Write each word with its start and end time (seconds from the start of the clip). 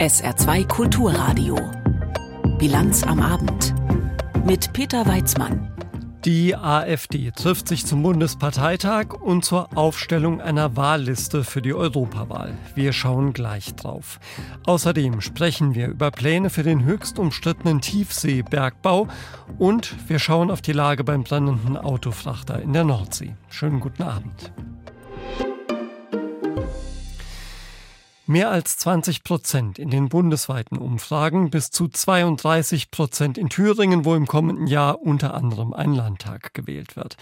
SR2 0.00 0.66
Kulturradio. 0.66 1.56
Bilanz 2.58 3.02
am 3.02 3.20
Abend. 3.20 3.74
Mit 4.46 4.72
Peter 4.72 5.04
Weizmann. 5.04 5.70
Die 6.24 6.56
AfD 6.56 7.30
trifft 7.32 7.68
sich 7.68 7.84
zum 7.84 8.02
Bundesparteitag 8.02 9.12
und 9.12 9.44
zur 9.44 9.76
Aufstellung 9.76 10.40
einer 10.40 10.74
Wahlliste 10.74 11.44
für 11.44 11.60
die 11.60 11.74
Europawahl. 11.74 12.56
Wir 12.74 12.94
schauen 12.94 13.34
gleich 13.34 13.74
drauf. 13.74 14.20
Außerdem 14.64 15.20
sprechen 15.20 15.74
wir 15.74 15.88
über 15.88 16.10
Pläne 16.10 16.48
für 16.48 16.62
den 16.62 16.82
höchst 16.82 17.18
umstrittenen 17.18 17.82
Tiefseebergbau 17.82 19.06
und 19.58 19.94
wir 20.08 20.18
schauen 20.18 20.50
auf 20.50 20.62
die 20.62 20.72
Lage 20.72 21.04
beim 21.04 21.24
brennenden 21.24 21.76
Autofrachter 21.76 22.62
in 22.62 22.72
der 22.72 22.84
Nordsee. 22.84 23.34
Schönen 23.50 23.80
guten 23.80 24.04
Abend. 24.04 24.50
Mehr 28.30 28.48
als 28.48 28.76
20 28.76 29.24
Prozent 29.24 29.80
in 29.80 29.90
den 29.90 30.08
bundesweiten 30.08 30.78
Umfragen, 30.78 31.50
bis 31.50 31.72
zu 31.72 31.88
32 31.88 32.92
Prozent 32.92 33.36
in 33.36 33.48
Thüringen, 33.48 34.04
wo 34.04 34.14
im 34.14 34.28
kommenden 34.28 34.68
Jahr 34.68 35.02
unter 35.02 35.34
anderem 35.34 35.74
ein 35.74 35.92
Landtag 35.94 36.54
gewählt 36.54 36.94
wird. 36.94 37.16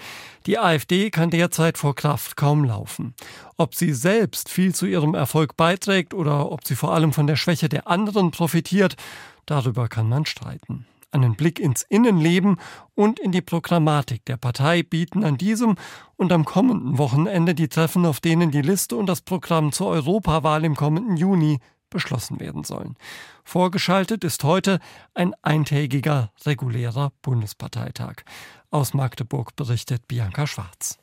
Die 0.45 0.59
AfD 0.59 1.09
kann 1.09 1.31
derzeit 1.31 1.79
vor 1.79 1.95
Kraft 1.95 2.37
kaum 2.37 2.63
laufen. 2.63 3.15
Ob 3.57 3.75
sie 3.75 3.95
selbst 3.95 4.51
viel 4.51 4.75
zu 4.75 4.85
ihrem 4.85 5.15
Erfolg 5.15 5.57
beiträgt 5.57 6.13
oder 6.13 6.53
ob 6.53 6.67
sie 6.67 6.77
vor 6.77 6.93
allem 6.93 7.15
von 7.15 7.27
der 7.27 7.37
Schwäche 7.37 7.71
der 7.71 7.89
anderen 7.89 8.31
profitiert, 8.31 8.97
darüber 9.47 9.89
kann 9.89 10.11
man 10.11 10.27
streiten. 10.27 10.85
Einen 11.11 11.37
Blick 11.37 11.59
ins 11.59 11.83
Innenleben 11.83 12.59
und 12.95 13.19
in 13.19 13.33
die 13.33 13.41
Programmatik 13.41 14.25
der 14.27 14.37
Partei 14.37 14.83
bieten 14.83 15.25
an 15.25 15.39
diesem 15.39 15.77
und 16.17 16.33
am 16.33 16.45
kommenden 16.45 16.99
Wochenende 16.99 17.55
die 17.55 17.69
Treffen, 17.69 18.05
auf 18.05 18.21
denen 18.21 18.51
die 18.51 18.61
Liste 18.61 18.97
und 18.97 19.07
das 19.07 19.23
Programm 19.23 19.73
zur 19.73 19.89
Europawahl 19.89 20.65
im 20.65 20.77
kommenden 20.77 21.17
Juni 21.17 21.61
beschlossen 21.89 22.41
werden 22.41 22.65
sollen. 22.65 22.97
Vorgeschaltet 23.45 24.23
ist 24.23 24.45
heute 24.45 24.81
ein 25.15 25.35
eintägiger 25.41 26.31
regulärer 26.45 27.13
Bundesparteitag. 27.23 28.17
Aus 28.71 28.93
Magdeburg 28.93 29.57
berichtet 29.57 30.07
Bianca 30.09 30.47
Schwarz. 30.47 30.99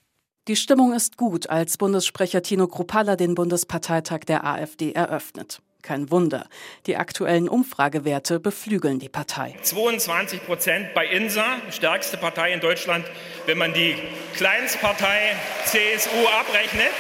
Die 0.48 0.56
Stimmung 0.56 0.94
ist 0.94 1.18
gut, 1.18 1.50
als 1.50 1.78
Bundessprecher 1.78 2.44
Tino 2.44 2.68
Kruppalla 2.68 3.16
den 3.16 3.34
Bundesparteitag 3.34 4.20
der 4.28 4.46
AfD 4.46 4.92
eröffnet. 4.92 5.64
Kein 5.86 6.10
Wunder. 6.10 6.48
Die 6.88 6.98
aktuellen 6.98 7.48
Umfragewerte 7.48 8.40
beflügeln 8.40 8.98
die 8.98 9.08
Partei. 9.08 9.56
22 9.62 10.44
Prozent 10.44 10.96
bei 10.96 11.06
INSA, 11.06 11.62
stärkste 11.70 12.18
Partei 12.18 12.54
in 12.54 12.60
Deutschland, 12.60 13.06
wenn 13.46 13.60
man 13.60 13.72
die 13.72 13.96
Kleinstpartei 14.36 15.36
CSU 15.66 16.28
abrechnet. 16.40 16.92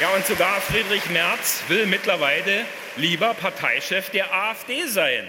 Ja, 0.00 0.10
und 0.14 0.24
sogar 0.24 0.60
Friedrich 0.60 1.10
Merz 1.10 1.64
will 1.66 1.86
mittlerweile 1.86 2.64
lieber 2.96 3.34
Parteichef 3.34 4.10
der 4.10 4.32
AfD 4.32 4.86
sein. 4.86 5.26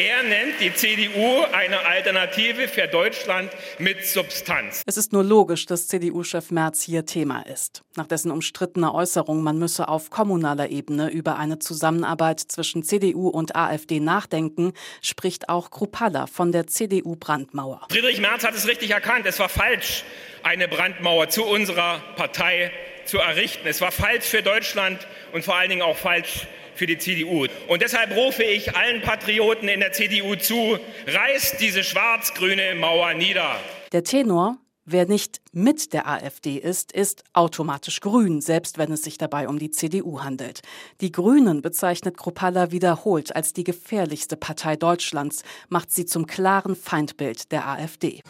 Er 0.00 0.22
nennt 0.22 0.58
die 0.60 0.72
CDU 0.72 1.44
eine 1.52 1.84
Alternative 1.84 2.68
für 2.68 2.88
Deutschland 2.88 3.52
mit 3.78 4.06
Substanz. 4.06 4.82
Es 4.86 4.96
ist 4.96 5.12
nur 5.12 5.22
logisch, 5.22 5.66
dass 5.66 5.88
CDU-Chef 5.88 6.50
Merz 6.50 6.80
hier 6.80 7.04
Thema 7.04 7.42
ist. 7.42 7.82
Nach 7.96 8.06
dessen 8.06 8.30
umstrittener 8.30 8.94
Äußerung, 8.94 9.42
man 9.42 9.58
müsse 9.58 9.88
auf 9.88 10.08
kommunaler 10.08 10.70
Ebene 10.70 11.10
über 11.10 11.36
eine 11.36 11.58
Zusammenarbeit 11.58 12.40
zwischen 12.40 12.82
CDU 12.82 13.28
und 13.28 13.54
AfD 13.56 14.00
nachdenken, 14.00 14.72
spricht 15.02 15.50
auch 15.50 15.70
Krupalla 15.70 16.26
von 16.26 16.50
der 16.50 16.66
CDU-Brandmauer. 16.66 17.86
Friedrich 17.90 18.22
Merz 18.22 18.42
hat 18.42 18.54
es 18.54 18.66
richtig 18.66 18.92
erkannt. 18.92 19.26
Es 19.26 19.38
war 19.38 19.50
falsch, 19.50 20.04
eine 20.42 20.66
Brandmauer 20.66 21.28
zu 21.28 21.44
unserer 21.44 22.00
Partei 22.16 22.72
zu 23.04 23.18
errichten. 23.18 23.68
Es 23.68 23.82
war 23.82 23.92
falsch 23.92 24.24
für 24.24 24.42
Deutschland 24.42 25.06
und 25.34 25.44
vor 25.44 25.56
allen 25.56 25.68
Dingen 25.68 25.82
auch 25.82 25.98
falsch 25.98 26.46
für 26.80 26.86
die 26.86 26.96
CDU. 26.96 27.46
Und 27.68 27.82
deshalb 27.82 28.16
rufe 28.16 28.42
ich 28.42 28.74
allen 28.74 29.02
Patrioten 29.02 29.68
in 29.68 29.80
der 29.80 29.92
CDU 29.92 30.34
zu, 30.36 30.78
reißt 31.06 31.60
diese 31.60 31.84
schwarz-grüne 31.84 32.74
Mauer 32.74 33.12
nieder. 33.12 33.56
Der 33.92 34.02
Tenor, 34.02 34.56
Wer 34.86 35.06
nicht 35.06 35.40
mit 35.52 35.92
der 35.92 36.08
AfD 36.08 36.56
ist, 36.56 36.90
ist 36.90 37.22
automatisch 37.32 38.00
grün, 38.00 38.40
selbst 38.40 38.76
wenn 38.76 38.90
es 38.90 39.02
sich 39.02 39.18
dabei 39.18 39.46
um 39.46 39.58
die 39.58 39.70
CDU 39.70 40.22
handelt. 40.22 40.62
Die 41.00 41.12
Grünen 41.12 41.62
bezeichnet 41.62 42.16
Kropalla 42.16 42.72
wiederholt 42.72 43.36
als 43.36 43.52
die 43.52 43.62
gefährlichste 43.62 44.36
Partei 44.36 44.74
Deutschlands, 44.74 45.44
macht 45.68 45.92
sie 45.92 46.06
zum 46.06 46.26
klaren 46.26 46.74
Feindbild 46.74 47.52
der 47.52 47.68
AfD. 47.68 48.22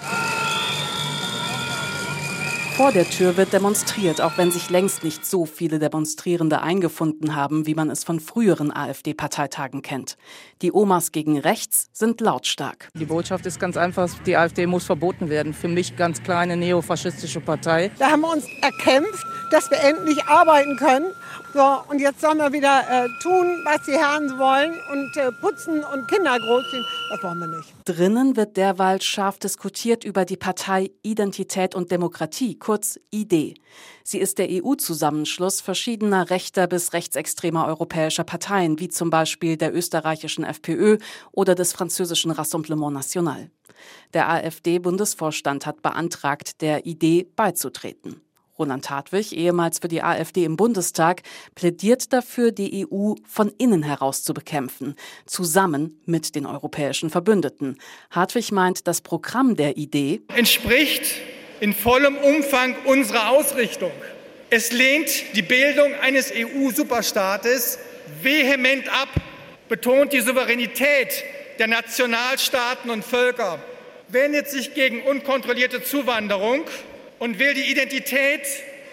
Vor 2.81 2.93
der 2.93 3.05
Tür 3.05 3.37
wird 3.37 3.53
demonstriert, 3.53 4.23
auch 4.23 4.39
wenn 4.39 4.51
sich 4.51 4.71
längst 4.71 5.05
nicht 5.05 5.27
so 5.27 5.45
viele 5.45 5.79
Demonstrierende 5.79 6.63
eingefunden 6.63 7.37
haben, 7.37 7.67
wie 7.67 7.75
man 7.75 7.91
es 7.91 8.05
von 8.05 8.21
früheren 8.21 8.75
AfD-Parteitagen 8.75 9.83
kennt. 9.83 10.17
Die 10.63 10.73
Omas 10.73 11.13
gegen 11.13 11.39
rechts 11.39 11.91
sind 11.93 12.23
lautstark. 12.23 12.89
Die 12.95 13.05
Botschaft 13.05 13.45
ist 13.45 13.61
ganz 13.61 13.77
einfach, 13.77 14.09
die 14.25 14.35
AfD 14.35 14.67
muss 14.67 14.87
verboten 14.87 15.29
werden. 15.29 15.53
Für 15.53 15.69
mich 15.69 15.97
ganz 15.97 16.23
kleine 16.23 16.57
neofaschistische 16.57 17.41
Partei. 17.43 17.91
Da 17.99 18.13
haben 18.13 18.23
wir 18.23 18.33
uns 18.33 18.47
erkämpft, 18.63 19.27
dass 19.51 19.71
wir 19.71 19.79
endlich 19.81 20.25
arbeiten 20.25 20.77
können 20.77 21.13
so, 21.53 21.83
und 21.89 21.99
jetzt 22.01 22.21
sollen 22.21 22.39
wir 22.39 22.53
wieder 22.53 22.83
äh, 22.89 23.09
tun, 23.23 23.61
was 23.65 23.83
die 23.87 23.93
Herren 23.93 24.39
wollen 24.39 24.73
und 24.93 25.17
äh, 25.17 25.33
putzen 25.33 25.83
und 25.83 26.09
Kinder 26.09 26.39
großziehen. 26.39 26.85
Das 27.11 27.23
wollen 27.23 27.39
wir 27.39 27.47
nicht. 27.49 27.75
Drinnen 27.85 28.37
wird 28.37 28.57
derweil 28.57 29.03
scharf 29.03 29.39
diskutiert 29.39 30.05
über 30.05 30.25
die 30.25 30.37
Partei 30.37 30.91
Identität 31.03 31.75
und 31.75 31.91
Demokratie, 31.91 32.59
kurz 32.59 32.99
ID. 33.13 33.59
Sie 34.05 34.19
ist 34.19 34.39
der 34.39 34.49
EU-Zusammenschluss 34.51 35.61
verschiedener 35.61 36.31
rechter 36.31 36.67
bis 36.67 36.93
rechtsextremer 36.93 37.67
europäischer 37.67 38.25
Parteien, 38.25 38.79
wie 38.79 38.89
zum 38.89 39.11
Beispiel 39.11 39.57
der 39.57 39.75
österreichischen 39.75 40.45
FPÖ 40.45 40.99
oder 41.33 41.55
des 41.55 41.73
französischen 41.73 42.31
Rassemblement 42.31 42.93
National. 42.93 43.51
Der 44.15 44.29
AfD-Bundesvorstand 44.29 45.67
hat 45.67 45.83
beantragt, 45.83 46.61
der 46.61 46.87
Idee 46.87 47.27
beizutreten. 47.37 48.21
Roland 48.61 48.91
Hartwig, 48.91 49.33
ehemals 49.33 49.79
für 49.79 49.89
die 49.89 50.03
AfD 50.03 50.45
im 50.45 50.57
Bundestag, 50.57 51.23
plädiert 51.55 52.13
dafür, 52.13 52.53
die 52.53 52.87
EU 52.87 53.15
von 53.27 53.51
innen 53.59 53.83
heraus 53.83 54.23
zu 54.23 54.35
bekämpfen, 54.35 54.95
zusammen 55.25 55.99
mit 56.05 56.35
den 56.35 56.45
europäischen 56.45 57.09
Verbündeten. 57.09 57.79
Hartwig 58.11 58.53
meint, 58.53 58.87
das 58.87 59.01
Programm 59.01 59.57
der 59.57 59.79
Idee 59.79 60.21
entspricht 60.37 61.05
in 61.61 61.73
vollem 61.73 62.17
Umfang 62.19 62.77
unserer 62.85 63.31
Ausrichtung. 63.31 63.93
Es 64.51 64.73
lehnt 64.73 65.09
die 65.35 65.43
Bildung 65.43 65.95
eines 66.03 66.31
EU-Superstaates 66.31 67.79
vehement 68.23 68.89
ab, 68.89 69.09
betont 69.69 70.13
die 70.13 70.21
Souveränität 70.21 71.25
der 71.59 71.69
Nationalstaaten 71.69 72.91
und 72.91 73.05
Völker, 73.05 73.59
wendet 74.09 74.49
sich 74.49 74.75
gegen 74.75 75.03
unkontrollierte 75.03 75.83
Zuwanderung 75.83 76.65
und 77.21 77.39
will 77.39 77.55
die 77.55 77.71
Identität 77.71 78.41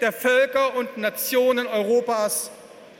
der 0.00 0.12
Völker 0.12 0.76
und 0.76 0.96
Nationen 0.96 1.66
Europas 1.66 2.52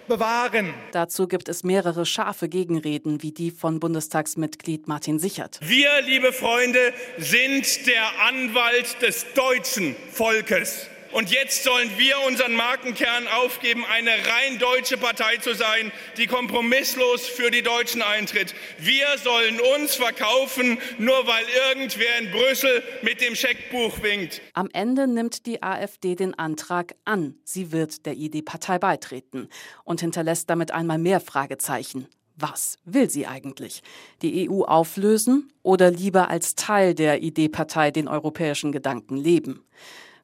bewahren. 0.09 0.75
Dazu 0.93 1.29
gibt 1.29 1.49
es 1.49 1.63
mehrere 1.63 2.07
scharfe 2.07 2.49
Gegenreden, 2.49 3.23
wie 3.23 3.31
die 3.31 3.51
von 3.51 3.79
Bundestagsmitglied 3.79 4.89
Martin 4.89 5.19
Sichert. 5.19 5.61
Wir, 5.61 5.91
liebe 6.03 6.33
Freunde, 6.33 6.93
sind 7.19 7.87
der 7.87 8.05
Anwalt 8.27 9.01
des 9.03 9.27
deutschen 9.35 9.95
Volkes. 10.11 10.89
Und 11.13 11.31
jetzt 11.31 11.65
sollen 11.65 11.91
wir 11.97 12.15
unseren 12.27 12.55
Markenkern 12.55 13.27
aufgeben, 13.29 13.85
eine 13.87 14.11
rein 14.11 14.59
deutsche 14.59 14.99
Partei 14.99 15.39
zu 15.39 15.55
sein, 15.55 15.91
die 16.17 16.27
kompromisslos 16.27 17.27
für 17.27 17.51
die 17.51 17.63
Deutschen 17.63 18.03
eintritt. 18.03 18.55
Wir 18.79 19.07
sollen 19.23 19.59
uns 19.77 19.95
verkaufen, 19.95 20.79
nur 20.99 21.27
weil 21.27 21.45
irgendwer 21.71 22.19
in 22.19 22.31
Brüssel 22.31 22.83
mit 23.03 23.21
dem 23.21 23.35
Scheckbuch 23.35 24.03
winkt. 24.03 24.43
Am 24.53 24.69
Ende 24.73 25.07
nimmt 25.07 25.47
die 25.47 25.63
AfD 25.63 26.15
den 26.15 26.39
Antrag 26.39 26.95
an. 27.05 27.37
Sie 27.43 27.73
wird 27.73 28.05
der 28.05 28.15
ID-Partei 28.15 28.79
beitreten 28.79 29.49
und 29.85 30.01
hinterlässt 30.01 30.51
damit 30.51 30.73
einmal 30.73 30.99
mehr 30.99 31.21
Fragezeichen. 31.21 32.07
Was 32.37 32.77
will 32.85 33.11
sie 33.11 33.27
eigentlich? 33.27 33.83
Die 34.23 34.49
EU 34.49 34.63
auflösen 34.63 35.53
oder 35.63 35.91
lieber 35.91 36.29
als 36.29 36.55
Teil 36.55 36.95
der 36.95 37.21
ID-Partei 37.23 37.91
den 37.91 38.07
europäischen 38.07 38.71
Gedanken 38.71 39.17
leben? 39.17 39.65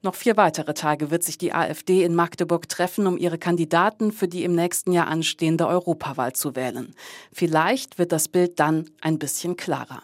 Noch 0.04 0.14
vier 0.14 0.36
weitere 0.36 0.74
Tage 0.74 1.10
wird 1.10 1.24
sich 1.24 1.38
die 1.38 1.54
AfD 1.54 2.04
in 2.04 2.14
Magdeburg 2.14 2.68
treffen, 2.68 3.06
um 3.06 3.16
ihre 3.16 3.38
Kandidaten 3.38 4.12
für 4.12 4.28
die 4.28 4.44
im 4.44 4.54
nächsten 4.54 4.92
Jahr 4.92 5.08
anstehende 5.08 5.66
Europawahl 5.66 6.34
zu 6.34 6.54
wählen. 6.54 6.94
Vielleicht 7.32 7.98
wird 7.98 8.12
das 8.12 8.28
Bild 8.28 8.60
dann 8.60 8.90
ein 9.00 9.18
bisschen 9.18 9.56
klarer. 9.56 10.02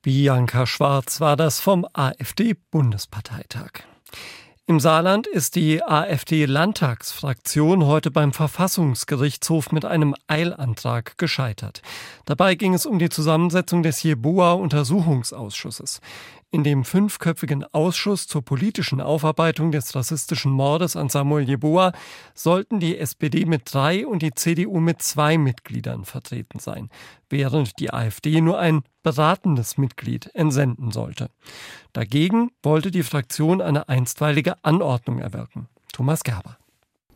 Bianca 0.00 0.66
Schwarz 0.66 1.20
war 1.20 1.36
das 1.36 1.60
vom 1.60 1.86
AfD-Bundesparteitag. 1.92 3.84
Im 4.66 4.80
Saarland 4.80 5.26
ist 5.26 5.56
die 5.56 5.82
AfD-Landtagsfraktion 5.82 7.84
heute 7.84 8.10
beim 8.10 8.32
Verfassungsgerichtshof 8.32 9.72
mit 9.72 9.84
einem 9.84 10.14
Eilantrag 10.26 11.18
gescheitert. 11.18 11.82
Dabei 12.24 12.54
ging 12.54 12.72
es 12.72 12.86
um 12.86 12.98
die 12.98 13.10
Zusammensetzung 13.10 13.82
des 13.82 14.02
Jeboa-Untersuchungsausschusses. 14.04 16.00
In 16.54 16.62
dem 16.62 16.84
fünfköpfigen 16.84 17.64
Ausschuss 17.74 18.28
zur 18.28 18.44
politischen 18.44 19.00
Aufarbeitung 19.00 19.72
des 19.72 19.92
rassistischen 19.96 20.52
Mordes 20.52 20.94
an 20.94 21.08
Samuel 21.08 21.48
Jeboa 21.48 21.90
sollten 22.32 22.78
die 22.78 22.96
SPD 22.96 23.44
mit 23.44 23.74
drei 23.74 24.06
und 24.06 24.22
die 24.22 24.32
CDU 24.32 24.78
mit 24.78 25.02
zwei 25.02 25.36
Mitgliedern 25.36 26.04
vertreten 26.04 26.60
sein, 26.60 26.90
während 27.28 27.80
die 27.80 27.92
AfD 27.92 28.40
nur 28.40 28.60
ein 28.60 28.84
beratendes 29.02 29.78
Mitglied 29.78 30.30
entsenden 30.32 30.92
sollte. 30.92 31.28
Dagegen 31.92 32.52
wollte 32.62 32.92
die 32.92 33.02
Fraktion 33.02 33.60
eine 33.60 33.88
einstweilige 33.88 34.54
Anordnung 34.62 35.18
erwirken. 35.18 35.66
Thomas 35.92 36.22
Gerber. 36.22 36.56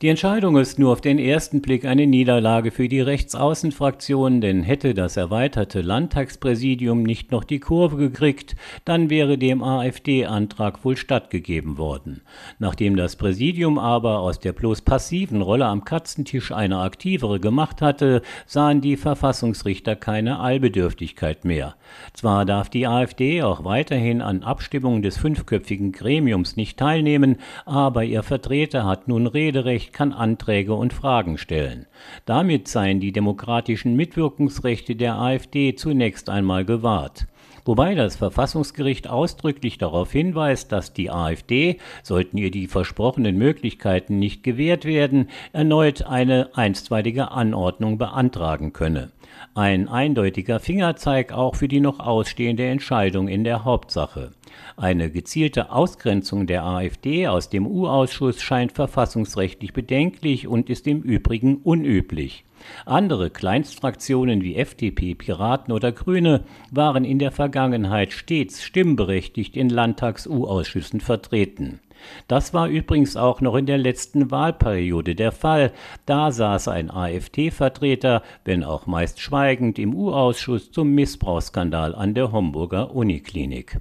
Die 0.00 0.06
Entscheidung 0.06 0.56
ist 0.56 0.78
nur 0.78 0.92
auf 0.92 1.00
den 1.00 1.18
ersten 1.18 1.60
Blick 1.60 1.84
eine 1.84 2.06
Niederlage 2.06 2.70
für 2.70 2.86
die 2.86 3.00
Rechtsaußenfraktion, 3.00 4.40
denn 4.40 4.62
hätte 4.62 4.94
das 4.94 5.16
erweiterte 5.16 5.80
Landtagspräsidium 5.80 7.02
nicht 7.02 7.32
noch 7.32 7.42
die 7.42 7.58
Kurve 7.58 7.96
gekriegt, 7.96 8.54
dann 8.84 9.10
wäre 9.10 9.38
dem 9.38 9.60
AfD-Antrag 9.60 10.84
wohl 10.84 10.96
stattgegeben 10.96 11.78
worden. 11.78 12.20
Nachdem 12.60 12.94
das 12.94 13.16
Präsidium 13.16 13.76
aber 13.76 14.20
aus 14.20 14.38
der 14.38 14.52
bloß 14.52 14.82
passiven 14.82 15.42
Rolle 15.42 15.66
am 15.66 15.84
Katzentisch 15.84 16.52
eine 16.52 16.78
aktivere 16.78 17.40
gemacht 17.40 17.82
hatte, 17.82 18.22
sahen 18.46 18.80
die 18.80 18.96
Verfassungsrichter 18.96 19.96
keine 19.96 20.38
Eilbedürftigkeit 20.38 21.44
mehr. 21.44 21.74
Zwar 22.12 22.44
darf 22.44 22.70
die 22.70 22.86
AfD 22.86 23.42
auch 23.42 23.64
weiterhin 23.64 24.22
an 24.22 24.44
Abstimmungen 24.44 25.02
des 25.02 25.18
fünfköpfigen 25.18 25.90
Gremiums 25.90 26.54
nicht 26.54 26.78
teilnehmen, 26.78 27.38
aber 27.66 28.04
ihr 28.04 28.22
Vertreter 28.22 28.84
hat 28.84 29.08
nun 29.08 29.26
Rederecht 29.26 29.88
kann 29.93 30.12
Anträge 30.12 30.75
und 30.75 30.93
Fragen 30.93 31.38
stellen. 31.38 31.87
Damit 32.25 32.69
seien 32.69 33.00
die 33.00 33.12
demokratischen 33.12 33.96
Mitwirkungsrechte 33.96 34.96
der 34.96 35.17
AfD 35.17 35.75
zunächst 35.75 36.29
einmal 36.31 36.64
gewahrt. 36.64 37.26
Wobei 37.69 37.94
das 37.94 38.17
Verfassungsgericht 38.17 39.08
ausdrücklich 39.08 39.76
darauf 39.76 40.11
hinweist, 40.11 40.73
dass 40.73 40.94
die 40.94 41.11
AfD, 41.11 41.76
sollten 42.02 42.38
ihr 42.38 42.50
die 42.50 42.67
versprochenen 42.67 43.37
Möglichkeiten 43.37 44.19
nicht 44.19 44.43
gewährt 44.43 44.87
werden, 44.87 45.29
erneut 45.52 46.02
eine 46.02 46.49
einstweilige 46.55 47.31
Anordnung 47.31 47.99
beantragen 47.99 48.73
könne. 48.73 49.11
Ein 49.55 49.88
eindeutiger 49.88 50.61
Fingerzeig 50.61 51.32
auch 51.32 51.56
für 51.56 51.69
die 51.69 51.81
noch 51.81 52.00
ausstehende 52.00 52.64
Entscheidung 52.64 53.29
in 53.29 53.44
der 53.44 53.64
Hauptsache. 53.64 54.31
Eine 54.76 55.10
gezielte 55.10 55.72
Ausgrenzung 55.72 56.46
der 56.46 56.64
AfD 56.64 57.26
aus 57.26 57.50
dem 57.50 57.66
U-Ausschuss 57.66 58.40
scheint 58.40 58.72
verfassungsrechtlich 58.72 59.72
bedenklich 59.72 60.46
und 60.46 60.70
ist 60.70 60.87
im 60.87 61.02
Übrigen 61.02 61.56
unüblich. 61.56 62.44
Andere 62.87 63.31
Kleinstfraktionen 63.31 64.43
wie 64.43 64.56
FDP, 64.56 65.14
Piraten 65.14 65.72
oder 65.72 65.93
Grüne 65.93 66.44
waren 66.70 67.05
in 67.05 67.19
der 67.19 67.32
Vergangenheit 67.32 68.12
stets 68.12 68.62
stimmberechtigt 68.62 69.56
in 69.56 69.69
Landtags-U-Ausschüssen 69.69 71.00
vertreten. 71.00 71.81
Das 72.28 72.54
war 72.54 72.69
übrigens 72.69 73.16
auch 73.16 73.40
noch 73.40 73.56
in 73.56 73.66
der 73.66 73.78
letzten 73.78 74.31
Wahlperiode 74.31 75.14
der 75.14 75.32
Fall. 75.32 75.72
Da 76.06 76.31
saß 76.31 76.69
ein 76.69 76.90
AfD-Vertreter, 76.90 78.22
wenn 78.44 78.62
auch 78.64 78.87
meist 78.87 79.20
schweigend, 79.20 79.78
im 79.78 79.94
U-Ausschuss 79.94 80.70
zum 80.70 80.94
Missbrauchsskandal 80.94 81.94
an 81.94 82.14
der 82.14 82.32
Homburger 82.32 82.94
Uniklinik. 82.94 83.81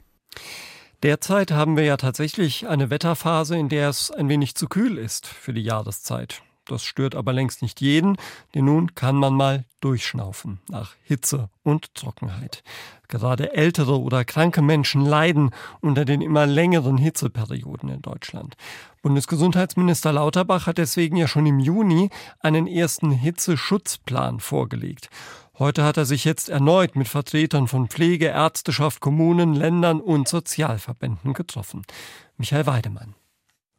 Derzeit 1.03 1.51
haben 1.51 1.77
wir 1.77 1.83
ja 1.83 1.95
tatsächlich 1.95 2.67
eine 2.67 2.89
Wetterphase, 2.89 3.55
in 3.55 3.69
der 3.69 3.89
es 3.89 4.09
ein 4.09 4.29
wenig 4.29 4.55
zu 4.55 4.67
kühl 4.67 4.97
ist 4.97 5.27
für 5.27 5.53
die 5.53 5.61
Jahreszeit. 5.61 6.41
Das 6.65 6.83
stört 6.83 7.13
aber 7.13 7.33
längst 7.33 7.61
nicht 7.61 7.79
jeden, 7.81 8.17
denn 8.53 8.65
nun 8.65 8.93
kann 8.95 9.15
man 9.15 9.35
mal 9.35 9.63
durchschnaufen 9.79 10.59
nach 10.69 10.95
Hitze 11.03 11.49
und 11.63 11.93
Trockenheit. 11.93 12.63
Gerade 13.07 13.53
ältere 13.53 14.01
oder 14.01 14.25
kranke 14.25 14.61
Menschen 14.61 15.05
leiden 15.05 15.51
unter 15.81 16.03
den 16.03 16.19
immer 16.19 16.45
längeren 16.45 16.97
Hitzeperioden 16.97 17.89
in 17.89 18.01
Deutschland. 18.01 18.57
Bundesgesundheitsminister 19.01 20.11
Lauterbach 20.11 20.67
hat 20.67 20.79
deswegen 20.79 21.15
ja 21.15 21.27
schon 21.27 21.45
im 21.45 21.59
Juni 21.59 22.09
einen 22.39 22.67
ersten 22.67 23.11
Hitzeschutzplan 23.11 24.39
vorgelegt. 24.39 25.09
Heute 25.59 25.83
hat 25.83 25.97
er 25.97 26.05
sich 26.05 26.23
jetzt 26.23 26.49
erneut 26.49 26.95
mit 26.95 27.07
Vertretern 27.07 27.67
von 27.67 27.87
Pflege, 27.87 28.27
Ärzteschaft, 28.27 29.01
Kommunen, 29.01 29.55
Ländern 29.55 29.99
und 29.99 30.27
Sozialverbänden 30.27 31.33
getroffen. 31.33 31.81
Michael 32.37 32.67
Weidemann. 32.67 33.15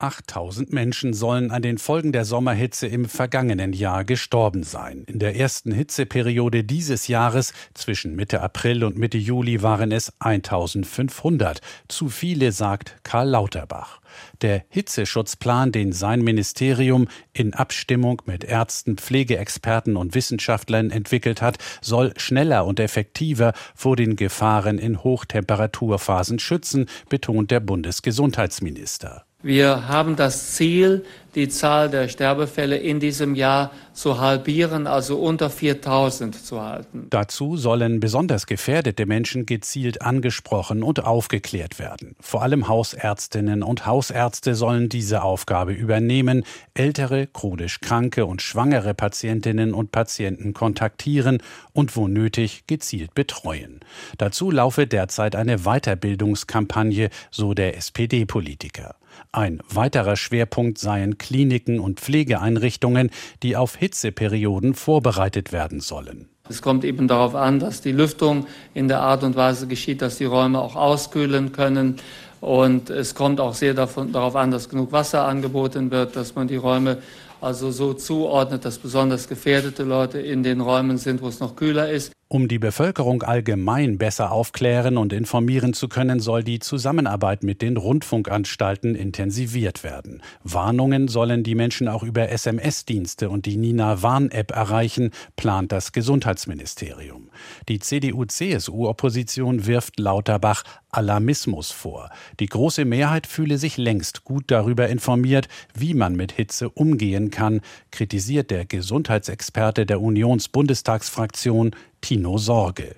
8000 0.00 0.73
Menschen 0.73 1.12
sollen 1.12 1.50
an 1.50 1.62
den 1.62 1.79
Folgen 1.79 2.12
der 2.12 2.25
Sommerhitze 2.25 2.87
im 2.87 3.06
vergangenen 3.06 3.73
Jahr 3.73 4.05
gestorben 4.05 4.62
sein. 4.62 5.05
In 5.06 5.19
der 5.19 5.37
ersten 5.37 5.73
Hitzeperiode 5.73 6.62
dieses 6.62 7.09
Jahres 7.09 7.53
zwischen 7.75 8.15
Mitte 8.15 8.41
April 8.41 8.85
und 8.85 8.97
Mitte 8.97 9.19
Juli 9.19 9.62
waren 9.62 9.91
es 9.91 10.12
1500. 10.21 11.61
Zu 11.89 12.09
viele, 12.09 12.53
sagt 12.53 12.97
Karl 13.03 13.31
Lauterbach. 13.31 14.00
Der 14.41 14.65
Hitzeschutzplan, 14.69 15.73
den 15.73 15.93
sein 15.93 16.23
Ministerium 16.23 17.09
in 17.33 17.55
Abstimmung 17.55 18.23
mit 18.27 18.44
Ärzten, 18.44 18.97
Pflegeexperten 18.97 19.97
und 19.97 20.15
Wissenschaftlern 20.15 20.91
entwickelt 20.91 21.43
hat, 21.43 21.59
soll 21.81 22.12
schneller 22.17 22.65
und 22.67 22.81
effektiver 22.81 23.53
vor 23.75 23.97
den 23.97 24.17
Gefahren 24.17 24.79
in 24.79 25.03
Hochtemperaturphasen 25.03 26.39
schützen, 26.39 26.87
betont 27.09 27.51
der 27.51 27.61
Bundesgesundheitsminister. 27.61 29.28
Wir 29.44 29.87
haben 29.87 30.17
das 30.17 30.55
Ziel, 30.56 31.05
die 31.37 31.49
Zahl 31.49 31.88
der 31.88 32.08
Sterbefälle 32.08 32.76
in 32.76 32.99
diesem 32.99 33.37
Jahr 33.37 33.70
zu 33.93 34.19
halbieren, 34.19 34.88
also 34.88 35.17
unter 35.17 35.49
4000 35.49 36.35
zu 36.44 36.61
halten. 36.61 37.06
Dazu 37.11 37.56
sollen 37.56 38.00
besonders 38.00 38.46
gefährdete 38.46 39.06
Menschen 39.06 39.46
gezielt 39.46 40.02
angesprochen 40.02 40.82
und 40.82 41.05
aufgeklärt 41.05 41.79
werden. 41.79 42.17
Vor 42.19 42.43
allem 42.43 42.67
Hausärztinnen 42.67 43.62
und 43.62 43.87
Hausärzte 43.87 44.56
sollen 44.56 44.88
diese 44.88 45.23
Aufgabe 45.23 45.73
übernehmen, 45.73 46.43
ältere, 46.75 47.29
chronisch 47.29 47.81
kranke 47.81 48.26
und 48.26 48.43
schwangere 48.43 48.93
Patientinnen 48.93 49.73
und 49.73 49.93
Patienten 49.93 50.52
kontaktieren 50.52 51.41
und 51.73 51.94
wo 51.94 52.08
nötig 52.08 52.64
gezielt 52.67 53.14
betreuen. 53.14 53.79
Dazu 54.17 54.50
laufe 54.50 54.88
derzeit 54.88 55.37
eine 55.37 55.58
Weiterbildungskampagne, 55.58 57.11
so 57.31 57.55
der 57.55 57.76
SPD-Politiker. 57.76 58.96
Ein 59.32 59.61
weiterer 59.69 60.17
Schwerpunkt 60.17 60.79
seien 60.79 61.19
Kliniken 61.19 61.81
und 61.81 62.00
Pflegeeinrichtungen, 62.00 63.11
die 63.43 63.56
auf 63.56 63.76
Hitzeperioden 63.76 64.75
vorbereitet 64.75 65.53
werden 65.53 65.81
sollen. 65.81 66.29
Es 66.49 66.62
kommt 66.62 66.85
eben 66.85 67.09
darauf 67.09 67.35
an, 67.35 67.59
dass 67.59 67.82
die 67.82 67.93
Lüftung 67.93 68.47
in 68.73 68.88
der 68.88 69.00
Art 69.00 69.23
und 69.23 69.37
Weise 69.37 69.67
geschieht, 69.67 70.00
dass 70.00 70.17
die 70.17 70.25
Räume 70.25 70.61
auch 70.61 70.76
auskühlen 70.76 71.53
können. 71.53 71.97
Und 72.41 72.88
es 72.88 73.15
kommt 73.15 73.41
auch 73.41 73.55
sehr 73.55 73.75
davon, 73.75 74.12
darauf 74.12 74.37
an, 74.37 74.50
dass 74.50 74.69
genug 74.69 74.93
Wasser 74.93 75.26
angeboten 75.26 75.91
wird, 75.91 76.17
dass 76.17 76.35
man 76.35 76.49
die 76.49 76.56
Räume 76.56 76.99
also 77.41 77.70
so 77.70 77.94
zuordnet, 77.94 78.65
dass 78.65 78.79
besonders 78.79 79.29
gefährdete 79.29 79.84
Leute 79.84 80.20
in 80.20 80.43
den 80.43 80.60
Räumen 80.60 80.98
sind, 80.98 81.22
wo 81.22 81.29
es 81.29 81.41
noch 81.41 81.55
kühler 81.55 81.91
ist. 81.91 82.13
Um 82.31 82.47
die 82.47 82.58
Bevölkerung 82.58 83.23
allgemein 83.23 83.97
besser 83.97 84.32
aufklären 84.32 84.99
und 84.99 85.15
informieren 85.15 85.73
zu 85.73 85.89
können, 85.89 86.20
soll 86.20 86.44
die 86.44 86.58
Zusammenarbeit 86.58 87.43
mit 87.43 87.63
den 87.63 87.79
Rundfunkanstalten 87.79 88.94
intensiviert 88.94 89.82
werden. 89.82 90.20
Warnungen 90.44 91.08
sollen 91.08 91.43
die 91.43 91.55
Menschen 91.55 91.89
auch 91.89 92.03
über 92.03 92.29
SMS-Dienste 92.29 93.31
und 93.31 93.47
die 93.47 93.56
Nina 93.56 94.03
Warn-App 94.03 94.51
erreichen, 94.51 95.13
plant 95.37 95.73
das 95.73 95.93
Gesundheitsministerium. 95.93 97.31
Die 97.70 97.79
CDU-CSU-Opposition 97.79 99.65
wirft 99.65 99.99
Lauterbach 99.99 100.65
Alarmismus 100.91 101.70
vor. 101.70 102.11
Die 102.41 102.47
große 102.47 102.85
Mehrheit 102.85 103.27
fühle 103.27 103.56
sich 103.56 103.79
längst 103.79 104.25
gut 104.25 104.44
darüber 104.49 104.89
informiert, 104.89 105.49
wie 105.75 105.94
man 105.94 106.15
mit 106.15 106.32
Hitze 106.32 106.69
umgehen 106.69 107.31
kann, 107.31 107.63
kritisiert 107.91 108.51
der 108.51 108.67
Gesundheitsexperte 108.67 109.87
der 109.87 110.03
Unionsbundestagsfraktion 110.03 111.75
Tino 112.00 112.38
Sorge. 112.38 112.96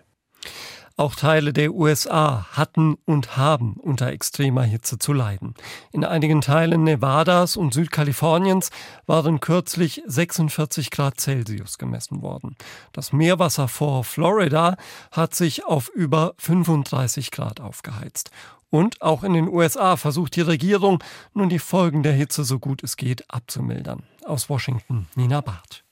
Auch 1.00 1.14
Teile 1.14 1.54
der 1.54 1.72
USA 1.72 2.46
hatten 2.52 2.94
und 3.06 3.38
haben 3.38 3.72
unter 3.78 4.08
extremer 4.08 4.64
Hitze 4.64 4.98
zu 4.98 5.14
leiden. 5.14 5.54
In 5.92 6.04
einigen 6.04 6.42
Teilen 6.42 6.84
Nevadas 6.84 7.56
und 7.56 7.72
Südkaliforniens 7.72 8.68
waren 9.06 9.40
kürzlich 9.40 10.02
46 10.04 10.90
Grad 10.90 11.18
Celsius 11.18 11.78
gemessen 11.78 12.20
worden. 12.20 12.54
Das 12.92 13.14
Meerwasser 13.14 13.66
vor 13.66 14.04
Florida 14.04 14.76
hat 15.10 15.34
sich 15.34 15.64
auf 15.64 15.88
über 15.88 16.34
35 16.36 17.30
Grad 17.30 17.62
aufgeheizt. 17.62 18.30
Und 18.68 19.00
auch 19.00 19.24
in 19.24 19.32
den 19.32 19.48
USA 19.48 19.96
versucht 19.96 20.36
die 20.36 20.42
Regierung 20.42 21.02
nun 21.32 21.48
die 21.48 21.58
Folgen 21.58 22.02
der 22.02 22.12
Hitze 22.12 22.44
so 22.44 22.58
gut 22.58 22.84
es 22.84 22.98
geht 22.98 23.24
abzumildern. 23.32 24.02
Aus 24.26 24.50
Washington 24.50 25.08
Nina 25.14 25.40
Barth. 25.40 25.82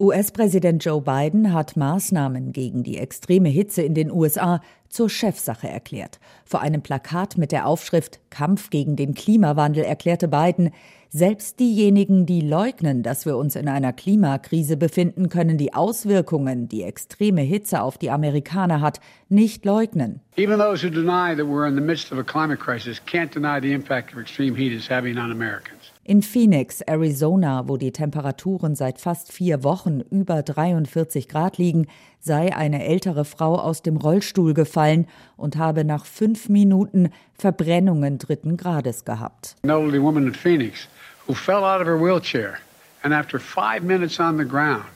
US-Präsident 0.00 0.84
Joe 0.84 1.00
Biden 1.00 1.52
hat 1.52 1.76
Maßnahmen 1.76 2.52
gegen 2.52 2.84
die 2.84 2.98
extreme 2.98 3.48
Hitze 3.48 3.82
in 3.82 3.94
den 3.94 4.12
USA 4.12 4.60
zur 4.88 5.10
Chefsache 5.10 5.68
erklärt. 5.68 6.20
Vor 6.44 6.60
einem 6.60 6.82
Plakat 6.82 7.36
mit 7.36 7.50
der 7.50 7.66
Aufschrift 7.66 8.20
Kampf 8.30 8.70
gegen 8.70 8.94
den 8.94 9.14
Klimawandel 9.14 9.82
erklärte 9.82 10.28
Biden, 10.28 10.70
Selbst 11.10 11.58
diejenigen, 11.58 12.26
die 12.26 12.42
leugnen, 12.42 13.02
dass 13.02 13.24
wir 13.24 13.38
uns 13.38 13.56
in 13.56 13.66
einer 13.66 13.94
Klimakrise 13.94 14.76
befinden, 14.76 15.30
können 15.30 15.56
die 15.56 15.72
Auswirkungen, 15.72 16.68
die 16.68 16.82
extreme 16.82 17.40
Hitze 17.40 17.80
auf 17.80 17.96
die 17.96 18.10
Amerikaner 18.10 18.82
hat, 18.82 19.00
nicht 19.30 19.64
leugnen. 19.64 20.20
Even 20.36 20.58
those 20.58 20.86
who 20.86 20.90
deny 20.90 21.34
that 21.34 21.46
we're 21.46 21.66
in 21.66 21.74
the 21.74 21.80
midst 21.80 22.12
of 22.12 22.18
a 22.18 22.22
climate 22.22 22.60
crisis 22.60 23.00
can't 23.06 23.32
deny 23.32 23.58
the 23.58 23.72
impact 23.72 24.12
of 24.12 24.20
extreme 24.20 24.54
heat 24.54 24.70
is 24.70 24.88
having 24.88 25.16
on 25.16 25.32
Americans. 25.32 25.77
In 26.08 26.22
Phoenix, 26.22 26.80
Arizona, 26.80 27.68
wo 27.68 27.76
die 27.76 27.92
Temperaturen 27.92 28.74
seit 28.74 28.98
fast 28.98 29.30
vier 29.30 29.62
Wochen 29.62 30.00
über 30.00 30.42
43 30.42 31.28
Grad 31.28 31.58
liegen, 31.58 31.86
sei 32.18 32.56
eine 32.56 32.82
ältere 32.82 33.26
Frau 33.26 33.58
aus 33.58 33.82
dem 33.82 33.98
Rollstuhl 33.98 34.54
gefallen 34.54 35.06
und 35.36 35.58
habe 35.58 35.84
nach 35.84 36.06
fünf 36.06 36.48
Minuten 36.48 37.10
Verbrennungen 37.34 38.16
dritten 38.16 38.56
Grades 38.56 39.04
gehabt. 39.04 39.56
An 39.64 39.68
elderly 39.68 40.00
woman 40.00 40.28
in 40.28 40.32
Phoenix 40.32 40.88
who 41.26 41.34
fell 41.34 41.62
out 41.62 41.82
of 41.82 41.86
her 41.86 42.00
wheelchair 42.00 42.54
and 43.02 43.12
after 43.12 43.38
five 43.38 43.82
minutes 43.82 44.18
on 44.18 44.38
the 44.38 44.46
ground 44.46 44.86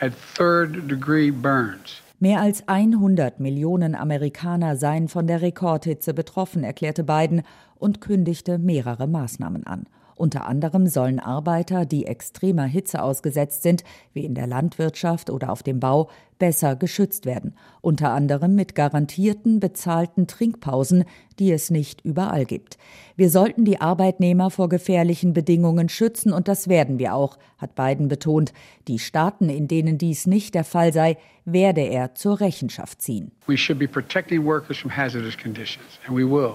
had 0.00 0.14
third 0.34 0.90
degree 0.90 1.30
burns. 1.30 2.00
Mehr 2.20 2.40
als 2.40 2.66
100 2.66 3.38
Millionen 3.38 3.94
Amerikaner 3.94 4.76
seien 4.76 5.08
von 5.08 5.26
der 5.26 5.42
Rekordhitze 5.42 6.14
betroffen, 6.14 6.64
erklärte 6.64 7.04
Biden 7.04 7.42
und 7.78 8.00
kündigte 8.00 8.56
mehrere 8.56 9.06
Maßnahmen 9.06 9.66
an. 9.66 9.84
Unter 10.16 10.46
anderem 10.46 10.86
sollen 10.86 11.18
Arbeiter, 11.18 11.86
die 11.86 12.06
extremer 12.06 12.64
Hitze 12.64 13.02
ausgesetzt 13.02 13.62
sind, 13.62 13.84
wie 14.12 14.24
in 14.24 14.34
der 14.34 14.46
Landwirtschaft 14.46 15.30
oder 15.30 15.50
auf 15.50 15.62
dem 15.62 15.80
Bau, 15.80 16.08
besser 16.38 16.76
geschützt 16.76 17.26
werden, 17.26 17.54
unter 17.80 18.10
anderem 18.10 18.54
mit 18.54 18.74
garantierten 18.74 19.60
bezahlten 19.60 20.26
Trinkpausen, 20.26 21.04
die 21.38 21.52
es 21.52 21.70
nicht 21.70 22.04
überall 22.04 22.44
gibt. 22.44 22.76
Wir 23.16 23.30
sollten 23.30 23.64
die 23.64 23.80
Arbeitnehmer 23.80 24.50
vor 24.50 24.68
gefährlichen 24.68 25.32
Bedingungen 25.32 25.88
schützen 25.88 26.32
und 26.32 26.48
das 26.48 26.68
werden 26.68 26.98
wir 26.98 27.14
auch, 27.14 27.38
hat 27.58 27.74
Biden 27.74 28.08
betont. 28.08 28.52
Die 28.88 28.98
Staaten, 28.98 29.48
in 29.48 29.68
denen 29.68 29.96
dies 29.98 30.26
nicht 30.26 30.54
der 30.54 30.64
Fall 30.64 30.92
sei, 30.92 31.16
werde 31.44 31.82
er 31.82 32.14
zur 32.14 32.40
Rechenschaft 32.40 33.00
ziehen. 33.00 33.30
We 33.46 33.56
should 33.56 33.78
be 33.78 33.88
protecting 33.88 34.44
workers 34.44 34.76
from 34.76 34.94
hazardous 34.94 35.36
conditions 35.36 35.98
and 36.06 36.16
we 36.16 36.24
will. 36.24 36.54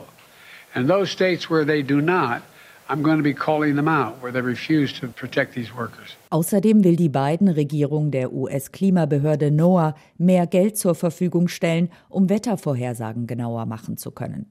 And 0.75 0.89
those 0.89 1.12
states 1.12 1.50
where 1.50 1.66
they 1.66 1.82
do 1.82 2.01
not 2.01 2.42
Außerdem 6.31 6.84
will 6.84 6.96
die 6.96 7.10
Biden-Regierung 7.10 8.10
der 8.10 8.34
US-Klimabehörde 8.34 9.51
NOAA 9.51 9.96
mehr 10.17 10.48
Geld 10.48 10.75
zur 10.75 10.96
Verfügung 10.96 11.48
stellen, 11.48 11.89
um 12.10 12.29
Wettervorhersagen 12.29 13.27
genauer 13.27 13.67
machen 13.67 13.98
zu 13.98 14.10
können. 14.10 14.48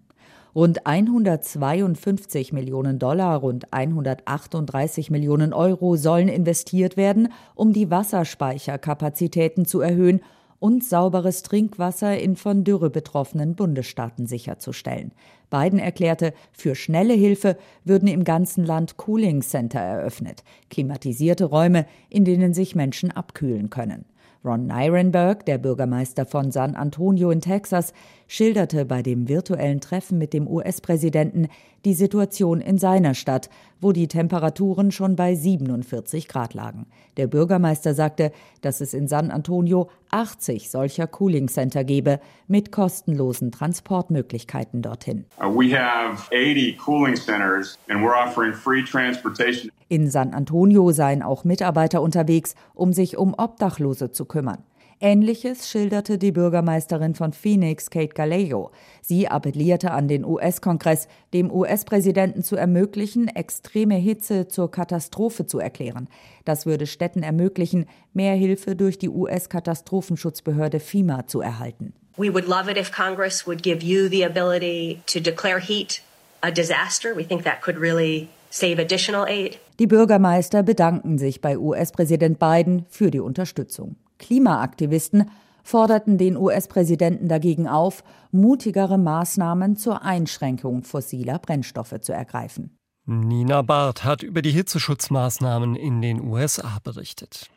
Rund 0.54 0.86
152 0.86 2.52
Millionen 2.52 2.98
Dollar, 2.98 3.38
rund 3.38 3.72
138 3.72 5.10
Millionen 5.10 5.52
Euro 5.52 5.96
sollen 5.96 6.28
investiert 6.28 6.96
werden, 6.96 7.32
um 7.54 7.72
die 7.72 7.90
Wasserspeicherkapazitäten 7.90 9.66
zu 9.66 9.80
erhöhen 9.80 10.20
und 10.60 10.84
sauberes 10.84 11.42
Trinkwasser 11.42 12.18
in 12.18 12.36
von 12.36 12.64
Dürre 12.64 12.90
betroffenen 12.90 13.54
Bundesstaaten 13.54 14.26
sicherzustellen. 14.26 15.12
Biden 15.50 15.78
erklärte, 15.78 16.34
für 16.52 16.74
schnelle 16.74 17.14
Hilfe 17.14 17.56
würden 17.84 18.08
im 18.08 18.24
ganzen 18.24 18.64
Land 18.64 18.96
Cooling 18.96 19.42
Center 19.42 19.80
eröffnet, 19.80 20.44
klimatisierte 20.70 21.46
Räume, 21.46 21.86
in 22.10 22.24
denen 22.24 22.54
sich 22.54 22.74
Menschen 22.74 23.10
abkühlen 23.10 23.70
können. 23.70 24.04
Ron 24.44 24.66
Nirenberg, 24.66 25.44
der 25.46 25.58
Bürgermeister 25.58 26.24
von 26.24 26.52
San 26.52 26.76
Antonio 26.76 27.30
in 27.30 27.40
Texas, 27.40 27.92
schilderte 28.28 28.84
bei 28.84 29.02
dem 29.02 29.26
virtuellen 29.28 29.80
Treffen 29.80 30.18
mit 30.18 30.32
dem 30.32 30.46
US-Präsidenten 30.46 31.48
die 31.84 31.94
Situation 31.94 32.60
in 32.60 32.78
seiner 32.78 33.14
Stadt, 33.14 33.48
wo 33.80 33.92
die 33.92 34.08
Temperaturen 34.08 34.90
schon 34.90 35.16
bei 35.16 35.34
47 35.34 36.28
Grad 36.28 36.54
lagen. 36.54 36.86
Der 37.16 37.26
Bürgermeister 37.26 37.94
sagte, 37.94 38.32
dass 38.60 38.80
es 38.80 38.94
in 38.94 39.08
San 39.08 39.30
Antonio 39.30 39.88
80 40.10 40.70
solcher 40.70 41.06
Cooling 41.06 41.48
Center 41.48 41.84
gebe 41.84 42.20
mit 42.46 42.72
kostenlosen 42.72 43.52
Transportmöglichkeiten 43.52 44.82
dorthin. 44.82 45.24
Uh, 45.40 45.46
we 45.46 45.76
have 45.76 46.22
80 46.32 46.76
cooling 46.78 47.16
centers 47.16 47.78
and 47.88 48.00
we're 48.00 48.16
offering 48.16 48.52
free 48.52 48.82
transportation. 48.82 49.70
In 49.88 50.10
San 50.10 50.34
Antonio 50.34 50.92
seien 50.92 51.22
auch 51.22 51.44
Mitarbeiter 51.44 52.02
unterwegs, 52.02 52.54
um 52.74 52.92
sich 52.92 53.16
um 53.16 53.34
Obdachlose 53.34 54.10
zu 54.10 54.24
kümmern. 54.26 54.58
Ähnliches 55.00 55.70
schilderte 55.70 56.18
die 56.18 56.32
Bürgermeisterin 56.32 57.14
von 57.14 57.32
Phoenix, 57.32 57.88
Kate 57.88 58.14
Gallego. 58.14 58.72
Sie 59.00 59.28
appellierte 59.28 59.92
an 59.92 60.08
den 60.08 60.24
US-Kongress, 60.24 61.06
dem 61.32 61.52
US-Präsidenten 61.52 62.42
zu 62.42 62.56
ermöglichen, 62.56 63.28
extreme 63.28 63.94
Hitze 63.94 64.48
zur 64.48 64.72
Katastrophe 64.72 65.46
zu 65.46 65.60
erklären. 65.60 66.08
Das 66.44 66.66
würde 66.66 66.86
Städten 66.86 67.22
ermöglichen, 67.22 67.86
mehr 68.12 68.34
Hilfe 68.34 68.74
durch 68.74 68.98
die 68.98 69.08
US-Katastrophenschutzbehörde 69.08 70.80
FEMA 70.80 71.28
zu 71.28 71.40
erhalten. 71.40 71.92
We 72.16 72.34
would 72.34 72.48
love 72.48 72.68
it 72.68 72.76
if 72.76 72.90
Congress 72.90 73.46
would 73.46 73.62
give 73.62 73.84
you 73.84 74.08
the 74.08 74.24
ability 74.24 75.00
to 75.06 75.20
declare 75.20 75.60
heat 75.60 76.02
a 76.40 76.50
disaster. 76.50 77.16
We 77.16 77.24
think 77.24 77.44
that 77.44 77.62
could 77.62 77.78
really 77.78 78.28
save 78.50 78.80
additional 78.80 79.24
aid. 79.28 79.60
Die 79.78 79.86
Bürgermeister 79.86 80.64
bedanken 80.64 81.18
sich 81.18 81.40
bei 81.40 81.56
US-Präsident 81.56 82.40
Biden 82.40 82.84
für 82.88 83.12
die 83.12 83.20
Unterstützung. 83.20 83.94
Klimaaktivisten 84.18 85.30
forderten 85.62 86.18
den 86.18 86.36
US-Präsidenten 86.36 87.28
dagegen 87.28 87.68
auf, 87.68 88.02
mutigere 88.30 88.98
Maßnahmen 88.98 89.76
zur 89.76 90.02
Einschränkung 90.02 90.82
fossiler 90.82 91.38
Brennstoffe 91.38 92.00
zu 92.00 92.12
ergreifen. 92.12 92.76
Nina 93.04 93.62
Barth 93.62 94.04
hat 94.04 94.22
über 94.22 94.42
die 94.42 94.50
Hitzeschutzmaßnahmen 94.50 95.76
in 95.76 96.02
den 96.02 96.20
USA 96.20 96.78
berichtet. 96.82 97.48